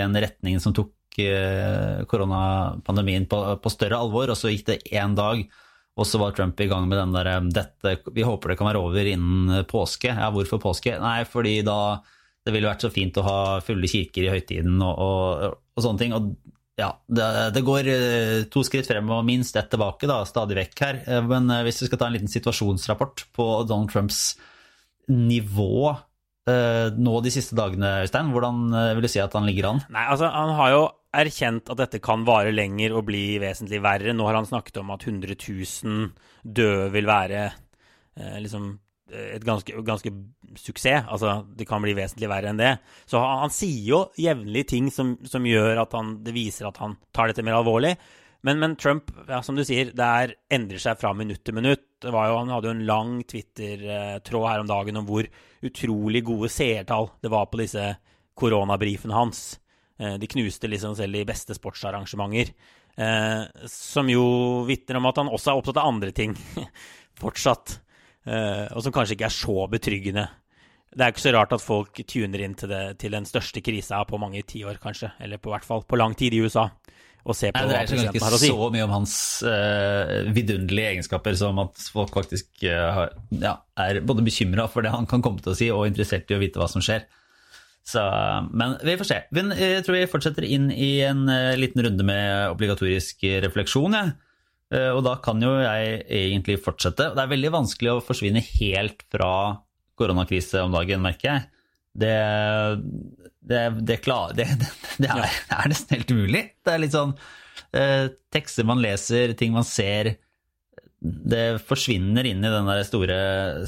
en 0.00 0.18
retning 0.18 0.58
som 0.62 0.74
tok 0.74 1.20
eh, 1.22 2.02
koronapandemien 2.10 3.28
på, 3.30 3.44
på 3.62 3.72
større 3.72 4.02
alvor, 4.02 4.34
og 4.34 4.38
så 4.38 4.50
gikk 4.50 4.66
det 4.72 4.80
én 4.90 5.14
dag 5.18 5.44
og 5.94 6.08
så 6.08 6.18
var 6.18 6.34
Trump 6.34 6.58
i 6.58 6.66
gang 6.70 6.88
med 6.90 6.98
den 6.98 7.14
der 7.14 7.28
dette, 7.54 7.98
Vi 8.14 8.26
håper 8.26 8.50
det 8.50 8.58
kan 8.58 8.66
være 8.66 8.82
over 8.82 9.06
innen 9.06 9.66
påske. 9.70 10.10
Ja, 10.10 10.30
hvorfor 10.34 10.58
påske? 10.62 10.96
Nei, 10.98 11.20
fordi 11.28 11.60
da 11.66 12.00
det 12.44 12.52
ville 12.52 12.68
vært 12.68 12.82
så 12.84 12.90
fint 12.92 13.16
å 13.16 13.24
ha 13.24 13.36
fulle 13.64 13.88
kirker 13.88 14.26
i 14.26 14.32
høytiden 14.34 14.82
og, 14.84 14.98
og, 15.00 15.60
og 15.72 15.84
sånne 15.84 16.02
ting. 16.02 16.16
Og 16.16 16.34
ja, 16.76 16.90
det, 17.06 17.28
det, 17.54 17.62
går 17.64 17.88
eh, 17.92 18.40
to 18.52 18.64
skritt 18.66 18.90
frem 18.90 19.12
og 19.14 19.22
minst 19.24 19.56
ett 19.56 19.70
tilbake, 19.72 20.08
da, 20.10 20.18
stadig 20.28 20.58
vekk 20.58 20.82
her. 20.84 20.98
Eh, 21.06 21.22
men 21.30 21.48
hvis 21.64 21.84
vi 21.84 21.88
skal 21.88 22.02
ta 22.02 22.10
en 22.10 22.18
liten 22.18 22.32
situasjonsrapport 22.32 23.28
på 23.36 23.48
Donald 23.70 23.94
Trumps 23.94 24.26
nivå 25.12 25.94
nå 26.44 27.12
de 27.24 27.30
siste 27.32 27.56
dagene, 27.56 28.02
Øystein, 28.04 28.28
hvordan 28.28 28.66
vil 28.68 29.06
du 29.06 29.08
si 29.08 29.20
at 29.22 29.32
han 29.32 29.46
ligger 29.48 29.70
an? 29.70 29.78
Nei, 29.94 30.02
altså, 30.12 30.28
han 30.28 30.50
har 30.58 30.74
jo 30.74 30.82
erkjent 31.20 31.70
at 31.72 31.80
dette 31.80 32.00
kan 32.04 32.24
vare 32.26 32.52
lenger 32.54 32.94
og 32.96 33.06
bli 33.08 33.38
vesentlig 33.42 33.82
verre. 33.84 34.14
Nå 34.16 34.26
har 34.28 34.38
han 34.38 34.48
snakket 34.48 34.80
om 34.82 34.94
at 34.94 35.06
100 35.06 35.36
000 35.36 36.08
døde 36.44 36.88
vil 36.94 37.10
være 37.10 37.44
eh, 37.46 38.40
liksom 38.44 38.72
et 39.14 39.44
ganske, 39.44 39.74
ganske, 39.84 40.10
suksess. 40.58 41.06
Altså, 41.10 41.44
det 41.56 41.66
kan 41.68 41.82
bli 41.84 41.94
vesentlig 41.96 42.28
verre 42.30 42.50
enn 42.50 42.60
det. 42.60 42.74
Så 43.10 43.20
han, 43.20 43.44
han 43.44 43.52
sier 43.52 43.86
jo 43.88 44.02
jevnlig 44.20 44.66
ting 44.70 44.90
som, 44.92 45.14
som 45.28 45.46
gjør 45.46 45.82
at 45.82 45.96
han, 45.96 46.18
det 46.24 46.34
viser 46.36 46.68
at 46.68 46.78
han 46.82 46.96
tar 47.14 47.30
dette 47.30 47.44
mer 47.46 47.58
alvorlig. 47.58 47.94
Men, 48.44 48.60
men 48.60 48.76
Trump, 48.76 49.08
ja, 49.28 49.40
som 49.42 49.56
du 49.56 49.64
sier, 49.64 49.92
det 49.96 50.04
er, 50.04 50.34
endrer 50.52 50.82
seg 50.82 50.98
fra 51.00 51.14
minutt 51.16 51.40
til 51.46 51.56
minutt. 51.56 51.86
Jo, 52.04 52.12
han 52.12 52.52
hadde 52.52 52.68
jo 52.68 52.74
en 52.76 52.86
lang 52.88 53.14
Twitter-tråd 53.24 54.48
her 54.50 54.64
om 54.64 54.68
dagen 54.68 55.00
om 55.00 55.06
hvor 55.08 55.28
utrolig 55.64 56.20
gode 56.26 56.50
seertall 56.52 57.08
det 57.24 57.32
var 57.32 57.48
på 57.48 57.62
disse 57.62 57.86
koronabrifene 58.36 59.16
hans. 59.16 59.46
Eh, 59.98 60.16
de 60.18 60.30
knuste 60.30 60.70
liksom 60.70 60.96
selv 60.98 61.14
de 61.14 61.24
beste 61.28 61.56
sportsarrangementer. 61.56 62.54
Eh, 62.94 63.66
som 63.70 64.10
jo 64.10 64.26
vitner 64.68 65.00
om 65.00 65.10
at 65.10 65.18
han 65.22 65.32
også 65.32 65.52
er 65.52 65.60
opptatt 65.60 65.82
av 65.82 65.90
andre 65.90 66.14
ting 66.14 66.36
fortsatt. 67.22 67.78
Eh, 68.24 68.66
og 68.72 68.82
som 68.84 68.94
kanskje 68.94 69.18
ikke 69.18 69.28
er 69.30 69.36
så 69.36 69.68
betryggende. 69.70 70.28
Det 70.94 71.02
er 71.02 71.10
ikke 71.10 71.24
så 71.24 71.34
rart 71.34 71.54
at 71.56 71.62
folk 71.62 71.98
tuner 72.06 72.44
inn 72.46 72.54
til, 72.58 72.70
det, 72.70 72.82
til 73.02 73.14
den 73.16 73.26
største 73.26 73.62
krisa 73.66 74.04
på 74.06 74.20
mange 74.22 74.44
tiår, 74.46 74.78
kanskje. 74.82 75.10
Eller 75.22 75.42
på 75.42 75.50
hvert 75.50 75.66
fall 75.66 75.82
på 75.86 75.98
lang 75.98 76.14
tid 76.18 76.36
i 76.36 76.44
USA 76.44 76.68
og 77.24 77.36
se 77.36 77.48
på 77.54 77.56
Nei, 77.56 77.68
hva 77.70 77.72
er 77.72 77.78
har 77.80 77.86
å 77.88 77.88
si. 77.88 78.04
Det 78.04 78.20
ikke 78.20 78.52
så 78.52 78.66
mye 78.74 78.84
om 78.84 78.92
hans 78.92 79.14
uh, 79.48 80.28
vidunderlige 80.36 80.90
egenskaper 80.92 81.36
som 81.40 81.60
at 81.62 81.86
folk 81.94 82.12
faktisk 82.12 82.66
uh, 82.68 83.06
ja, 83.40 83.54
er 83.80 84.02
både 84.04 84.26
bekymra 84.26 84.66
for 84.68 84.84
det 84.84 84.92
han 84.92 85.08
kan 85.08 85.24
komme 85.24 85.40
til 85.40 85.54
å 85.54 85.56
si, 85.56 85.70
og 85.72 85.88
interessert 85.88 86.28
i 86.28 86.36
å 86.36 86.42
vite 86.42 86.60
hva 86.60 86.68
som 86.70 86.84
skjer. 86.84 87.06
Så, 87.84 88.02
men 88.56 88.78
vi 88.80 88.96
får 88.96 89.08
se. 89.10 89.18
Jeg 89.28 89.82
tror 89.84 89.98
vi 89.98 90.06
fortsetter 90.08 90.46
inn 90.48 90.70
i 90.72 90.92
en 91.04 91.26
uh, 91.28 91.52
liten 91.60 91.84
runde 91.84 92.06
med 92.06 92.54
obligatorisk 92.54 93.26
refleksjon. 93.44 93.98
Ja. 93.98 94.06
Og 94.96 95.04
da 95.06 95.12
kan 95.22 95.38
jo 95.44 95.52
jeg 95.60 96.00
egentlig 96.08 96.56
fortsette. 96.64 97.10
Det 97.14 97.20
er 97.20 97.30
veldig 97.30 97.50
vanskelig 97.54 97.92
å 97.92 98.00
forsvinne 98.02 98.40
helt 98.42 99.04
fra 99.12 99.28
koronakrise 99.94 100.64
om 100.64 100.72
dagen, 100.74 101.04
merker 101.04 101.28
jeg. 101.28 101.44
Det 101.94 102.14
det, 103.44 103.70
det, 103.80 103.96
klar, 103.96 104.32
det, 104.36 104.46
det 104.98 105.10
er, 105.10 105.68
nesten 105.68 105.98
helt 105.98 106.12
umulig. 106.14 106.44
Det 106.64 106.72
er 106.72 106.80
litt 106.80 106.94
sånn 106.94 107.12
eh, 107.76 108.06
tekster 108.32 108.66
man 108.68 108.80
leser, 108.80 109.34
ting 109.38 109.52
man 109.54 109.66
ser 109.68 110.14
Det 111.04 111.60
forsvinner 111.68 112.24
inn 112.24 112.40
i 112.40 112.50
den 112.50 112.68
der 112.68 112.80
store, 112.88 113.16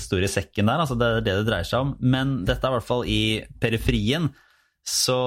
store 0.01 0.29
sekken 0.33 0.71
der. 0.71 0.83
altså 0.83 0.97
Det 0.97 1.07
er 1.07 1.21
det 1.21 1.39
det 1.43 1.47
dreier 1.51 1.69
seg 1.69 1.85
om. 1.85 1.95
Men 2.01 2.39
dette 2.49 2.65
er 2.65 2.73
i 2.73 2.77
hvert 2.79 2.89
fall 2.89 3.05
i 3.13 3.23
periferien. 3.61 4.31
Så, 4.87 5.19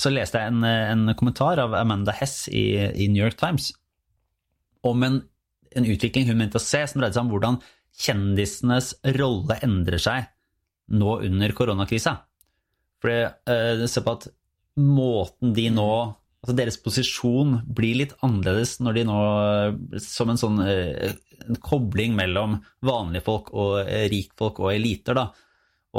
så 0.00 0.10
leste 0.10 0.40
jeg 0.40 0.50
en, 0.50 0.64
en, 0.64 1.14
kommentar 1.14 1.60
av 1.62 1.76
Amanda 1.78 2.14
Hess 2.16 2.48
i, 2.48 2.72
i 2.74 3.10
New 3.12 3.22
York 3.22 3.38
Times 3.38 3.70
om 4.86 5.02
en, 5.04 5.20
en 5.76 5.86
utvikling 5.92 6.30
hun 6.30 6.40
mente 6.40 6.56
å 6.56 6.64
se, 6.64 6.80
som 6.88 7.02
dreide 7.02 7.18
seg 7.18 7.26
om 7.26 7.32
hvordan 7.34 7.60
kjendisenes 8.00 8.94
rolle 9.18 9.58
endrer 9.64 10.00
seg 10.00 10.30
nå 10.96 11.18
under 11.26 11.52
koronakrisa. 11.56 12.16
For 13.00 13.12
uh, 13.12 13.74
det 13.80 13.90
ser 13.92 14.06
på 14.06 14.16
at 14.16 14.30
måten 14.80 15.52
de 15.56 15.68
nå 15.74 15.90
Altså 16.40 16.56
deres 16.56 16.78
posisjon 16.80 17.58
blir 17.68 17.98
litt 18.00 18.14
annerledes 18.24 18.78
når 18.80 18.96
de 18.96 19.02
nå 19.04 19.18
Som 20.00 20.32
en 20.32 20.40
sånn 20.40 20.62
uh, 20.64 21.10
en 21.40 21.58
kobling 21.60 22.16
mellom 22.16 22.58
vanlige 22.84 23.24
folk 23.26 23.52
og 23.52 23.78
uh, 23.84 24.08
rikfolk 24.12 24.60
og 24.60 24.74
eliter, 24.74 25.16
da. 25.16 25.28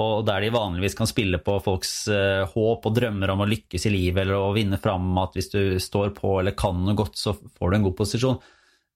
Og 0.01 0.21
der 0.23 0.45
de 0.45 0.53
vanligvis 0.53 0.95
kan 0.95 1.09
spille 1.09 1.41
på 1.43 1.57
folks 1.59 2.05
håp 2.53 2.85
og 2.87 2.93
drømmer 2.95 3.33
om 3.33 3.41
å 3.43 3.47
lykkes 3.49 3.89
i 3.89 3.91
livet 3.91 4.21
eller 4.21 4.37
å 4.37 4.53
vinne 4.55 4.77
fram, 4.79 5.09
at 5.19 5.35
hvis 5.35 5.51
du 5.51 5.61
står 5.83 6.13
på 6.15 6.37
eller 6.39 6.55
kan 6.55 6.77
noe 6.79 6.95
godt, 6.95 7.19
så 7.19 7.33
får 7.35 7.73
du 7.73 7.75
en 7.75 7.87
god 7.89 7.97
posisjon. 7.97 8.37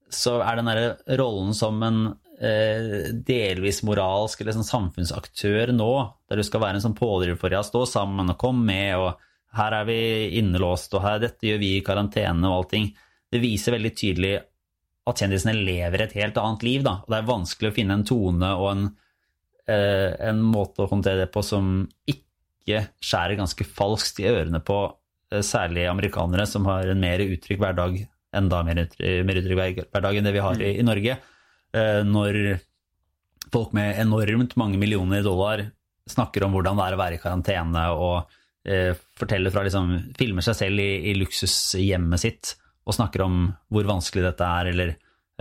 Så 0.07 0.37
er 0.39 0.55
den 0.55 0.69
derre 0.71 1.17
rollen 1.19 1.51
som 1.57 1.83
en 1.83 1.99
Eh, 2.35 3.13
delvis 3.23 3.77
moralsk 3.87 4.41
eller 4.41 4.57
sånn 4.57 4.67
samfunnsaktør 4.67 5.69
nå, 5.71 5.91
der 6.27 6.41
du 6.41 6.43
skal 6.43 6.59
være 6.65 6.81
en 6.81 6.83
sånn 6.83 6.97
pådriver 6.97 7.37
for 7.39 7.53
ja, 7.55 7.61
stå 7.63 7.85
sammen 7.87 8.33
og 8.33 8.39
komme 8.41 8.65
med, 8.67 8.97
og 8.99 9.21
her 9.55 9.77
er 9.79 9.87
vi 9.87 9.99
innelåst, 10.39 10.93
og 10.97 11.03
her, 11.05 11.21
dette 11.23 11.47
gjør 11.47 11.61
vi 11.61 11.71
i 11.77 11.85
karantene 11.85 12.49
og 12.49 12.59
allting. 12.59 12.89
Det 13.31 13.41
viser 13.43 13.75
veldig 13.75 13.93
tydelig 13.95 14.35
at 15.05 15.21
kjendisene 15.21 15.53
lever 15.57 16.05
et 16.05 16.15
helt 16.17 16.37
annet 16.41 16.65
liv, 16.65 16.83
da. 16.85 16.97
Det 17.07 17.19
er 17.19 17.29
vanskelig 17.29 17.71
å 17.71 17.75
finne 17.75 17.99
en 17.99 18.05
tone 18.07 18.51
og 18.57 18.69
en, 18.71 18.85
eh, 19.69 20.11
en 20.29 20.41
måte 20.41 20.83
å 20.83 20.89
håndtere 20.89 21.25
det 21.25 21.31
på 21.33 21.43
som 21.45 21.85
ikke 22.09 22.87
skjærer 23.03 23.37
ganske 23.37 23.67
falskt 23.69 24.23
i 24.23 24.29
ørene 24.31 24.63
på 24.65 24.79
eh, 25.31 25.43
særlig 25.45 25.85
amerikanere 25.91 26.47
som 26.49 26.65
har 26.65 26.89
en 26.89 27.01
mer 27.01 27.21
uttrykk 27.21 27.61
hverdag, 27.61 27.99
enda 28.35 28.63
mer 28.65 28.81
uttrykk, 28.87 29.25
mer 29.27 29.41
uttrykk 29.41 29.61
hverdag 29.93 30.17
enn 30.17 30.27
det 30.27 30.33
vi 30.35 30.45
har 30.47 30.63
i, 30.63 30.71
i 30.81 30.87
Norge. 30.87 31.19
Eh, 31.75 32.01
når 32.07 32.41
folk 33.53 33.75
med 33.77 33.99
enormt 34.01 34.57
mange 34.57 34.81
millioner 34.81 35.21
dollar 35.23 35.67
snakker 36.09 36.45
om 36.45 36.57
hvordan 36.57 36.77
det 36.79 36.87
er 36.87 36.95
å 36.95 37.01
være 37.01 37.17
i 37.17 37.21
karantene, 37.21 37.85
og 37.93 38.41
forteller 39.19 39.53
fra 39.53 39.65
liksom, 39.65 39.91
Filmer 40.17 40.45
seg 40.45 40.57
selv 40.57 40.81
i, 40.81 41.11
i 41.11 41.17
luksushjemmet 41.19 42.21
sitt 42.21 42.55
og 42.85 42.93
snakker 42.93 43.23
om 43.25 43.37
hvor 43.73 43.87
vanskelig 43.89 44.27
dette 44.27 44.45
er, 44.45 44.69
eller 44.71 44.91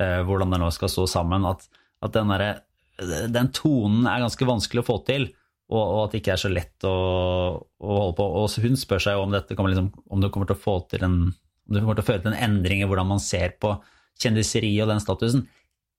eh, 0.00 0.20
hvordan 0.24 0.54
det 0.54 0.60
nå 0.62 0.70
skal 0.72 0.90
stå 0.92 1.06
sammen. 1.12 1.44
At, 1.48 1.66
at 2.04 2.14
den, 2.16 2.32
der, 2.32 2.62
den, 3.32 3.50
tonen 3.52 4.08
er 4.08 4.24
ganske 4.24 4.48
vanskelig 4.48 4.80
å 4.80 4.88
få 4.88 4.98
til, 5.08 5.28
og, 5.68 5.80
og, 5.82 5.98
at 6.04 6.14
det 6.14 6.22
ikke 6.22 6.34
er 6.36 6.40
så 6.40 6.52
lett 6.52 6.86
å, 6.88 6.94
å 7.60 7.98
holde 7.98 8.16
på. 8.16 8.28
Og 8.40 8.64
hun 8.64 8.78
spør 8.80 9.04
seg 9.04 9.20
om, 9.20 9.32
dette 9.34 9.56
liksom, 9.56 9.90
om 10.08 10.24
det 10.24 10.32
kommer 10.32 10.48
til 10.48 10.56
å 10.56 10.64
få 10.64 10.78
til 10.92 11.04
en 11.06 11.18
om 11.64 11.72
det 11.72 11.80
kommer 11.80 11.96
til 11.96 12.04
å 12.04 12.08
føre 12.10 12.20
til 12.20 12.34
en 12.34 12.42
endring 12.44 12.82
i 12.84 12.86
hvordan 12.88 13.08
man 13.08 13.22
ser 13.24 13.54
på 13.60 13.70
kjendiseri 14.20 14.72
og 14.84 14.90
den 14.90 15.00
statusen. 15.00 15.46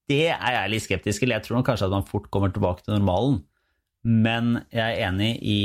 Det 0.06 0.28
er 0.30 0.58
jeg 0.60 0.72
litt 0.72 0.86
skeptisk 0.86 1.24
til. 1.24 1.34
Jeg 1.34 1.42
tror 1.46 1.66
kanskje 1.66 1.88
at 1.88 1.96
man 1.96 2.06
fort 2.06 2.30
kommer 2.34 2.52
tilbake 2.54 2.86
til 2.86 2.94
normalen. 2.94 3.40
Men 4.06 4.60
jeg 4.70 4.86
er 4.86 5.08
enig 5.08 5.32
i. 5.42 5.62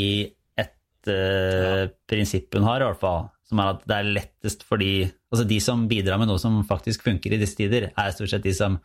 prinsipp 1.08 2.56
hun 2.56 2.66
har, 2.66 2.82
i 2.82 2.88
hvert 2.88 3.00
fall. 3.00 3.28
Som 3.48 3.62
er 3.62 3.72
at 3.72 3.84
det 3.88 3.96
er 3.96 4.12
lettest 4.18 4.66
for 4.66 4.80
de 4.82 5.08
Altså 5.30 5.44
de 5.46 5.60
som 5.62 5.84
bidrar 5.86 6.18
med 6.18 6.26
noe 6.26 6.40
som 6.42 6.56
faktisk 6.66 7.04
funker 7.06 7.30
i 7.30 7.38
disse 7.38 7.54
tider, 7.54 7.84
er 7.94 8.08
stort 8.10 8.32
sett 8.32 8.42
de 8.42 8.50
som 8.50 8.80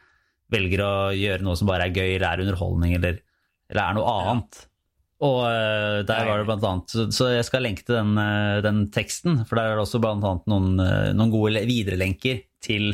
velger 0.53 0.83
å 0.85 0.91
gjøre 1.17 1.41
noe 1.41 1.57
som 1.57 1.65
bare 1.65 1.87
er 1.87 1.95
gøy, 1.95 2.11
eller 2.19 2.27
er 2.27 2.43
underholdning, 2.43 2.91
eller, 2.99 3.15
eller 3.71 3.81
er 3.81 3.95
noe 3.97 4.11
annet. 4.11 4.59
Og 5.25 5.39
uh, 5.41 6.03
der 6.05 6.29
var 6.29 6.37
det 6.37 6.45
blant 6.45 6.67
annet 6.69 6.93
Så, 6.93 7.07
så 7.17 7.31
jeg 7.31 7.47
skal 7.47 7.65
lenke 7.65 7.81
til 7.87 7.97
den, 7.97 8.13
uh, 8.13 8.61
den, 8.61 8.83
teksten, 8.93 9.41
for 9.49 9.57
der 9.57 9.71
er 9.71 9.79
det 9.79 9.87
også 9.87 10.03
blant 10.03 10.27
annet 10.29 10.45
noen, 10.53 10.69
noen 11.17 11.33
gode 11.33 11.65
viderelenker 11.65 12.43
til 12.61 12.93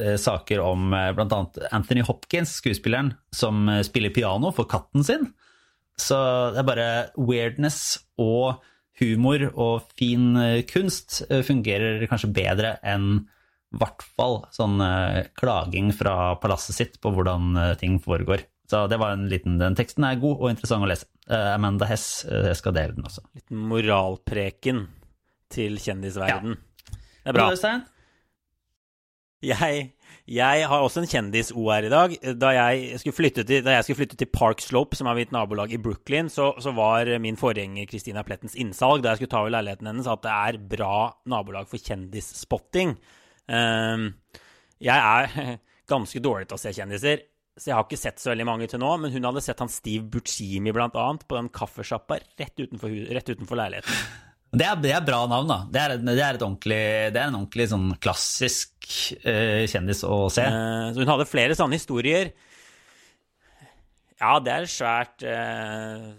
Eh, 0.00 0.16
saker 0.16 0.60
om 0.64 0.92
uh, 0.94 1.10
bl.a. 1.12 1.38
Anthony 1.74 2.00
Hopkins, 2.06 2.54
skuespilleren, 2.60 3.10
som 3.34 3.66
eh, 3.68 3.82
spiller 3.84 4.12
piano 4.14 4.52
for 4.54 4.68
katten 4.70 5.04
sin. 5.04 5.26
Så 6.00 6.18
det 6.54 6.62
er 6.62 6.68
bare 6.68 6.90
weirdness 7.20 8.00
og 8.20 8.62
humor 9.00 9.46
og 9.54 9.92
fin 9.96 10.34
kunst 10.68 11.22
fungerer 11.46 12.02
kanskje 12.10 12.32
bedre 12.36 12.74
enn 12.84 13.22
i 13.70 13.78
hvert 13.80 14.02
fall 14.18 14.40
sånn 14.52 14.80
klaging 15.38 15.92
fra 15.94 16.34
palasset 16.42 16.76
sitt 16.76 16.96
på 17.00 17.12
hvordan 17.14 17.54
ting 17.80 18.00
foregår. 18.02 18.42
Så 18.70 18.84
det 18.90 18.98
var 19.02 19.14
en 19.14 19.28
liten, 19.30 19.58
Den 19.58 19.76
teksten 19.78 20.04
er 20.06 20.18
god 20.22 20.42
og 20.42 20.50
interessant 20.50 20.84
å 20.84 20.90
lese. 20.90 21.06
Amanda 21.30 21.86
Hess, 21.86 22.24
jeg 22.26 22.58
skal 22.58 22.74
dele 22.74 22.96
den 22.96 23.06
også. 23.06 23.22
Liten 23.38 23.62
moralpreken 23.70 24.84
til 25.50 25.78
kjendisverden. 25.82 26.58
Ja. 26.58 26.98
Det 27.22 27.32
er 27.32 27.38
bra. 27.38 27.48
Jeg, 29.40 29.86
jeg, 30.30 30.66
har 30.70 30.84
også 30.84 31.02
en 31.02 31.08
kjendis-OR 31.10 31.86
i 31.88 31.92
dag. 31.92 32.14
Da 32.38 32.52
jeg, 32.54 33.00
til, 33.02 33.64
da 33.64 33.76
jeg 33.76 33.86
skulle 33.86 33.98
flytte 34.02 34.18
til 34.20 34.30
Park 34.30 34.62
Slope, 34.64 34.98
som 34.98 35.10
er 35.10 35.18
mitt 35.18 35.34
nabolag 35.34 35.72
i 35.74 35.80
Brooklyn, 35.82 36.30
så, 36.32 36.52
så 36.62 36.74
var 36.76 37.10
min 37.22 37.38
forgjenger 37.40 37.88
Christina 37.90 38.22
Plettens 38.26 38.54
innsalg 38.58 39.02
da 39.02 39.12
jeg 39.12 39.22
skulle 39.22 39.34
ta 39.34 39.42
over 39.42 39.54
leiligheten 39.56 39.90
hennes, 39.90 40.10
at 40.10 40.22
det 40.26 40.36
er 40.36 40.60
bra 40.76 41.10
nabolag 41.30 41.68
for 41.70 41.82
kjendisspotting. 41.82 42.94
Um, 43.50 44.12
jeg 44.80 44.96
er 44.96 45.58
ganske 45.92 46.22
dårlig 46.22 46.50
til 46.50 46.60
å 46.60 46.62
se 46.62 46.74
kjendiser, 46.76 47.26
så 47.58 47.72
jeg 47.72 47.76
har 47.76 47.84
ikke 47.84 48.00
sett 48.00 48.22
så 48.22 48.30
veldig 48.32 48.46
mange 48.48 48.70
til 48.70 48.80
nå. 48.80 48.94
Men 49.02 49.12
hun 49.12 49.26
hadde 49.28 49.42
sett 49.44 49.60
han 49.60 49.72
Steve 49.72 50.06
Buccimi 50.08 50.72
blant 50.76 50.96
annet, 50.98 51.26
på 51.28 51.36
den 51.36 51.50
kaffesjappa 51.52 52.20
rett 52.22 52.66
rett 52.70 53.32
utenfor 53.34 53.58
leiligheten. 53.58 54.28
Det 54.50 54.66
er, 54.66 54.78
det 54.82 54.90
er, 54.90 55.02
bra 55.06 55.20
navn, 55.30 55.46
da. 55.46 55.58
Det 55.70 55.80
er, 55.80 55.92
det 56.02 56.14
er, 56.18 56.38
det 56.40 57.20
er 57.20 57.28
en 57.28 57.36
ordentlig 57.38 57.68
sånn 57.70 57.90
klassisk 58.02 58.88
uh, 59.22 59.62
kjendis 59.70 60.02
å 60.02 60.24
se. 60.32 60.42
Uh, 60.42 60.90
hun 60.96 61.12
hadde 61.12 61.28
flere 61.30 61.54
sånne 61.58 61.78
historier. 61.78 62.32
Ja, 64.18 64.34
det 64.42 64.56
er 64.56 64.66
svært 64.68 65.22
uh, 65.22 66.10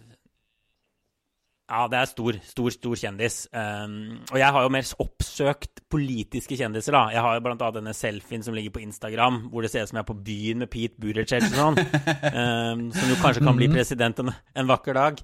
Ja, 1.71 1.85
det 1.87 1.99
er 2.01 2.07
stor, 2.09 2.35
stor, 2.43 2.67
stor 2.75 2.97
kjendis. 2.99 3.35
Um, 3.55 4.17
og 4.27 4.35
jeg 4.41 4.51
har 4.51 4.65
jo 4.65 4.71
mer 4.75 4.89
oppsøkt 4.99 5.79
politiske 5.91 6.57
kjendiser, 6.59 6.97
da. 6.97 7.05
Jeg 7.15 7.23
har 7.23 7.37
jo 7.37 7.43
blant 7.45 7.63
annet 7.63 7.77
denne 7.79 7.93
selfien 7.95 8.43
som 8.43 8.57
ligger 8.57 8.73
på 8.75 8.81
Instagram, 8.83 9.37
hvor 9.53 9.63
det 9.63 9.71
ser 9.71 9.85
ut 9.85 9.93
som 9.93 10.01
jeg 10.01 10.03
er 10.03 10.09
på 10.09 10.17
byen 10.27 10.65
med 10.65 10.71
Pete 10.73 10.99
Buttigieg 10.99 11.47
og 11.47 11.55
sånn. 11.55 11.79
Um, 11.79 12.83
som 12.97 13.13
jo 13.13 13.19
kanskje 13.23 13.45
kan 13.47 13.55
bli 13.55 13.71
mhm. 13.71 13.79
president 13.79 14.19
en, 14.19 14.33
en 14.35 14.69
vakker 14.73 14.99
dag. 14.99 15.23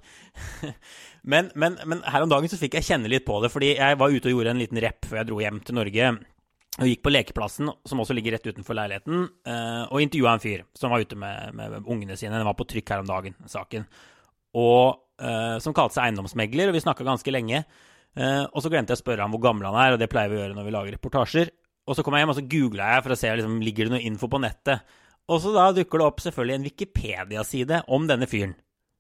men, 1.36 1.52
men, 1.60 1.78
men, 1.84 2.08
her 2.08 2.24
om 2.24 2.32
dagen 2.32 2.54
så 2.54 2.62
fikk 2.62 2.80
jeg 2.80 2.92
kjenne 2.94 3.12
litt 3.12 3.28
på 3.28 3.44
det, 3.44 3.52
fordi 3.52 3.76
jeg 3.76 4.00
var 4.00 4.16
ute 4.16 4.32
og 4.32 4.38
gjorde 4.38 4.56
en 4.56 4.64
liten 4.64 4.84
rep 4.88 5.04
før 5.10 5.26
jeg 5.26 5.32
dro 5.34 5.44
hjem 5.44 5.64
til 5.68 5.82
Norge. 5.82 6.18
Og 6.78 6.92
gikk 6.94 7.04
på 7.04 7.12
lekeplassen, 7.12 7.76
som 7.90 8.00
også 8.00 8.16
ligger 8.16 8.38
rett 8.38 8.48
utenfor 8.48 8.78
leiligheten, 8.78 9.28
uh, 9.50 9.84
og 9.90 10.00
intervjua 10.00 10.38
en 10.38 10.48
fyr 10.48 10.64
som 10.78 10.96
var 10.96 11.04
ute 11.04 11.20
med, 11.20 11.58
med, 11.58 11.82
ungene 11.84 12.16
sine. 12.16 12.38
Den 12.38 12.48
var 12.48 12.56
på 12.56 12.70
trykk 12.72 12.94
her 12.94 13.04
om 13.04 13.10
dagen, 13.10 13.36
saken. 13.52 13.88
Og 14.58 14.98
uh, 15.22 15.58
Som 15.64 15.76
kalte 15.78 15.98
seg 15.98 16.10
eiendomsmegler, 16.10 16.72
og 16.72 16.78
vi 16.78 16.84
snakka 16.84 17.06
ganske 17.08 17.34
lenge. 17.34 17.64
Uh, 18.18 18.46
og 18.50 18.64
så 18.64 18.72
glemte 18.74 18.94
jeg 18.94 19.00
å 19.00 19.04
spørre 19.04 19.26
ham 19.26 19.34
hvor 19.36 19.44
gammel 19.44 19.70
han 19.70 19.80
er, 19.82 19.96
og 19.96 20.02
det 20.02 20.10
pleier 20.12 20.32
vi 20.32 20.40
å 20.40 20.44
gjøre 20.44 20.58
når 20.58 20.68
vi 20.68 20.76
lager 20.76 20.98
reportasjer. 20.98 21.52
Og 21.88 21.96
så 21.96 22.04
kom 22.04 22.18
jeg 22.18 22.26
hjem 22.26 22.34
og 22.34 22.38
så 22.40 22.48
googla 22.52 22.94
jeg 22.96 23.04
for 23.06 23.14
å 23.14 23.20
se 23.20 23.34
liksom, 23.40 23.60
ligger 23.64 23.92
noe 23.94 24.04
info 24.04 24.30
på 24.32 24.42
nettet. 24.44 24.96
Og 25.28 25.42
så 25.44 25.52
da 25.56 25.70
dukker 25.76 26.02
det 26.02 26.08
opp 26.08 26.24
selvfølgelig 26.24 26.56
en 26.58 26.68
Wikipedia-side 26.68 27.82
om 27.94 28.08
denne 28.10 28.28
fyren. 28.30 28.56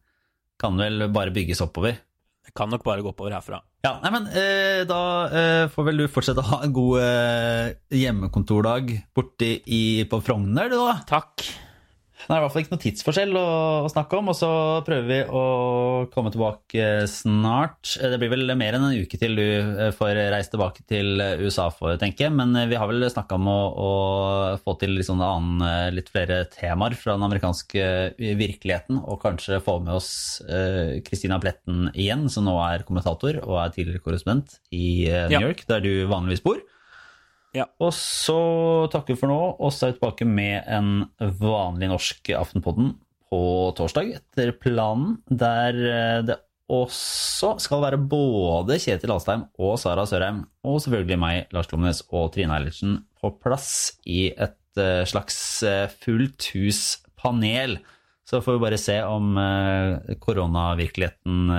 kan 0.61 0.77
vel 0.81 1.09
bare 1.13 1.35
bygges 1.35 1.63
oppover. 1.65 1.99
Det 2.47 2.55
kan 2.57 2.71
nok 2.71 2.85
bare 2.87 3.03
gå 3.03 3.11
oppover 3.11 3.35
herfra. 3.35 3.61
Ja, 3.87 3.97
nei, 4.03 4.11
men 4.15 4.27
eh, 4.35 4.83
Da 4.89 5.01
eh, 5.31 5.65
får 5.71 5.89
vel 5.89 6.03
du 6.03 6.07
fortsette 6.11 6.43
å 6.43 6.51
ha 6.53 6.61
en 6.67 6.75
god 6.75 7.03
eh, 7.03 7.75
hjemmekontordag 8.01 8.93
borte 9.15 9.51
i, 9.63 9.83
på 10.11 10.21
Frogner, 10.25 10.71
du 10.73 10.79
da. 10.79 10.99
Takk. 11.11 11.47
Det 12.27 12.35
er 12.35 12.41
i 12.41 12.43
hvert 12.43 12.53
fall 12.55 12.65
ikke 12.65 12.75
noe 12.75 12.83
tidsforskjell 12.83 13.37
å, 13.39 13.45
å, 13.87 13.91
snakke 13.93 14.19
om, 14.19 14.33
og 14.33 14.37
så 14.37 14.51
prøver 14.87 15.07
vi 15.07 15.19
å 15.31 15.45
komme 16.11 16.33
tilbake 16.35 17.07
snart. 17.11 17.95
Det 17.95 18.19
blir 18.19 18.33
vel 18.33 18.51
mer 18.59 18.77
enn 18.77 18.89
en 18.89 18.99
uke 18.99 19.21
til 19.21 19.39
du 19.39 19.45
eh, 19.47 19.93
får 19.95 20.19
reist 20.35 20.51
tilbake 20.55 20.83
til 20.91 21.23
USA, 21.45 21.69
for 21.71 21.95
tenke. 22.03 22.29
Men 22.35 22.57
vi 22.67 22.79
har 22.79 22.91
vel 22.91 23.07
snakka 23.13 23.39
om 23.39 23.47
å, 23.53 23.57
å, 23.71 23.93
få 24.65 24.75
til 24.81 24.97
litt, 24.97 25.07
sånn 25.07 25.23
annen, 25.23 25.95
litt 25.95 26.11
flere 26.11 26.43
temaer 26.51 26.99
fra 26.99 27.15
den 27.15 27.29
amerikanske 27.29 27.87
virkeligheten, 28.19 28.99
og 29.07 29.23
kanskje 29.23 29.63
få 29.63 29.79
med 29.85 29.95
oss 29.95 30.11
Kristina 31.07 31.39
Pletten 31.43 31.93
igjen, 31.95 32.27
som 32.33 32.49
nå 32.49 32.59
er 32.67 32.83
kommentator 32.89 33.39
og 33.45 33.61
er 33.63 33.75
tidligere 33.75 34.03
korrespondent 34.03 34.59
i 34.75 35.07
New 35.31 35.37
New 35.37 35.45
ja. 35.45 35.49
York, 35.51 35.67
der 35.69 35.85
du 35.85 35.93
vanligvis 36.11 36.45
bor. 36.45 36.61
Ja. 37.57 37.67
Og 37.81 37.95
så 37.97 38.37
takker 38.93 39.15
vi 39.15 39.21
for 39.21 39.33
nå, 39.33 39.41
og 39.57 39.73
så 39.73 39.87
er 39.87 39.95
vi 39.95 39.99
tilbake 40.01 40.29
med 40.29 40.67
en 40.69 41.07
vanlig 41.41 41.89
norsk 41.89 42.33
Aftenpodden 42.37 42.93
på 43.31 43.41
torsdag 43.79 44.13
etter 44.19 44.53
planen, 44.61 45.17
der 45.27 45.79
eh, 45.91 46.21
det 46.27 46.39
også 46.73 47.55
skal 47.63 47.83
være 47.85 47.99
både 48.11 48.79
Kjetil 48.83 49.13
Alstheim 49.15 49.45
og 49.63 49.77
Sara 49.79 50.07
Sørheim, 50.09 50.45
og 50.67 50.81
selvfølgelig 50.83 51.19
meg, 51.23 51.51
Lars 51.55 51.71
Klomnes 51.71 52.03
og 52.11 52.33
Trine 52.35 52.57
Eilertsen, 52.57 53.01
på 53.21 53.33
plass 53.43 53.97
i 54.07 54.29
et 54.33 54.83
eh, 54.83 55.05
slags 55.09 55.39
eh, 55.67 55.87
fullt 56.03 56.51
hus-panel. 56.55 57.79
Så 58.27 58.43
får 58.43 58.57
vi 58.57 58.65
bare 58.65 58.79
se 58.83 58.97
om 59.07 59.37
koronavirkeligheten 60.19 61.53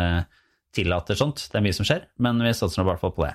tillater 0.75 1.15
sånt. 1.15 1.45
Det 1.47 1.55
er 1.55 1.63
mye 1.63 1.77
som 1.77 1.87
skjer, 1.87 2.01
men 2.19 2.43
vi 2.43 2.51
satser 2.51 2.83
i 2.83 2.87
hvert 2.89 2.99
fall 2.99 3.13
på 3.15 3.23
det. 3.23 3.29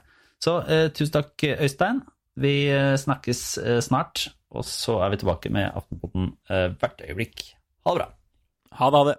Så 0.44 0.58
tusen 0.92 1.14
takk, 1.14 1.32
Øystein. 1.64 2.02
Vi 2.40 2.54
eh, 2.72 2.94
snakkes 2.96 3.42
eh, 3.60 3.80
snart, 3.84 4.30
og 4.52 4.64
så 4.68 4.98
er 5.04 5.12
vi 5.12 5.20
tilbake 5.20 5.52
med 5.52 5.72
Aftenposten 5.76 6.32
eh, 6.48 6.70
hvert 6.80 7.04
øyeblikk. 7.04 7.44
Ha 7.84 7.92
det 7.92 8.00
bra. 8.00 8.08
Ha 8.78 8.90
det. 8.92 8.98
Ha 9.02 9.04
det. 9.10 9.18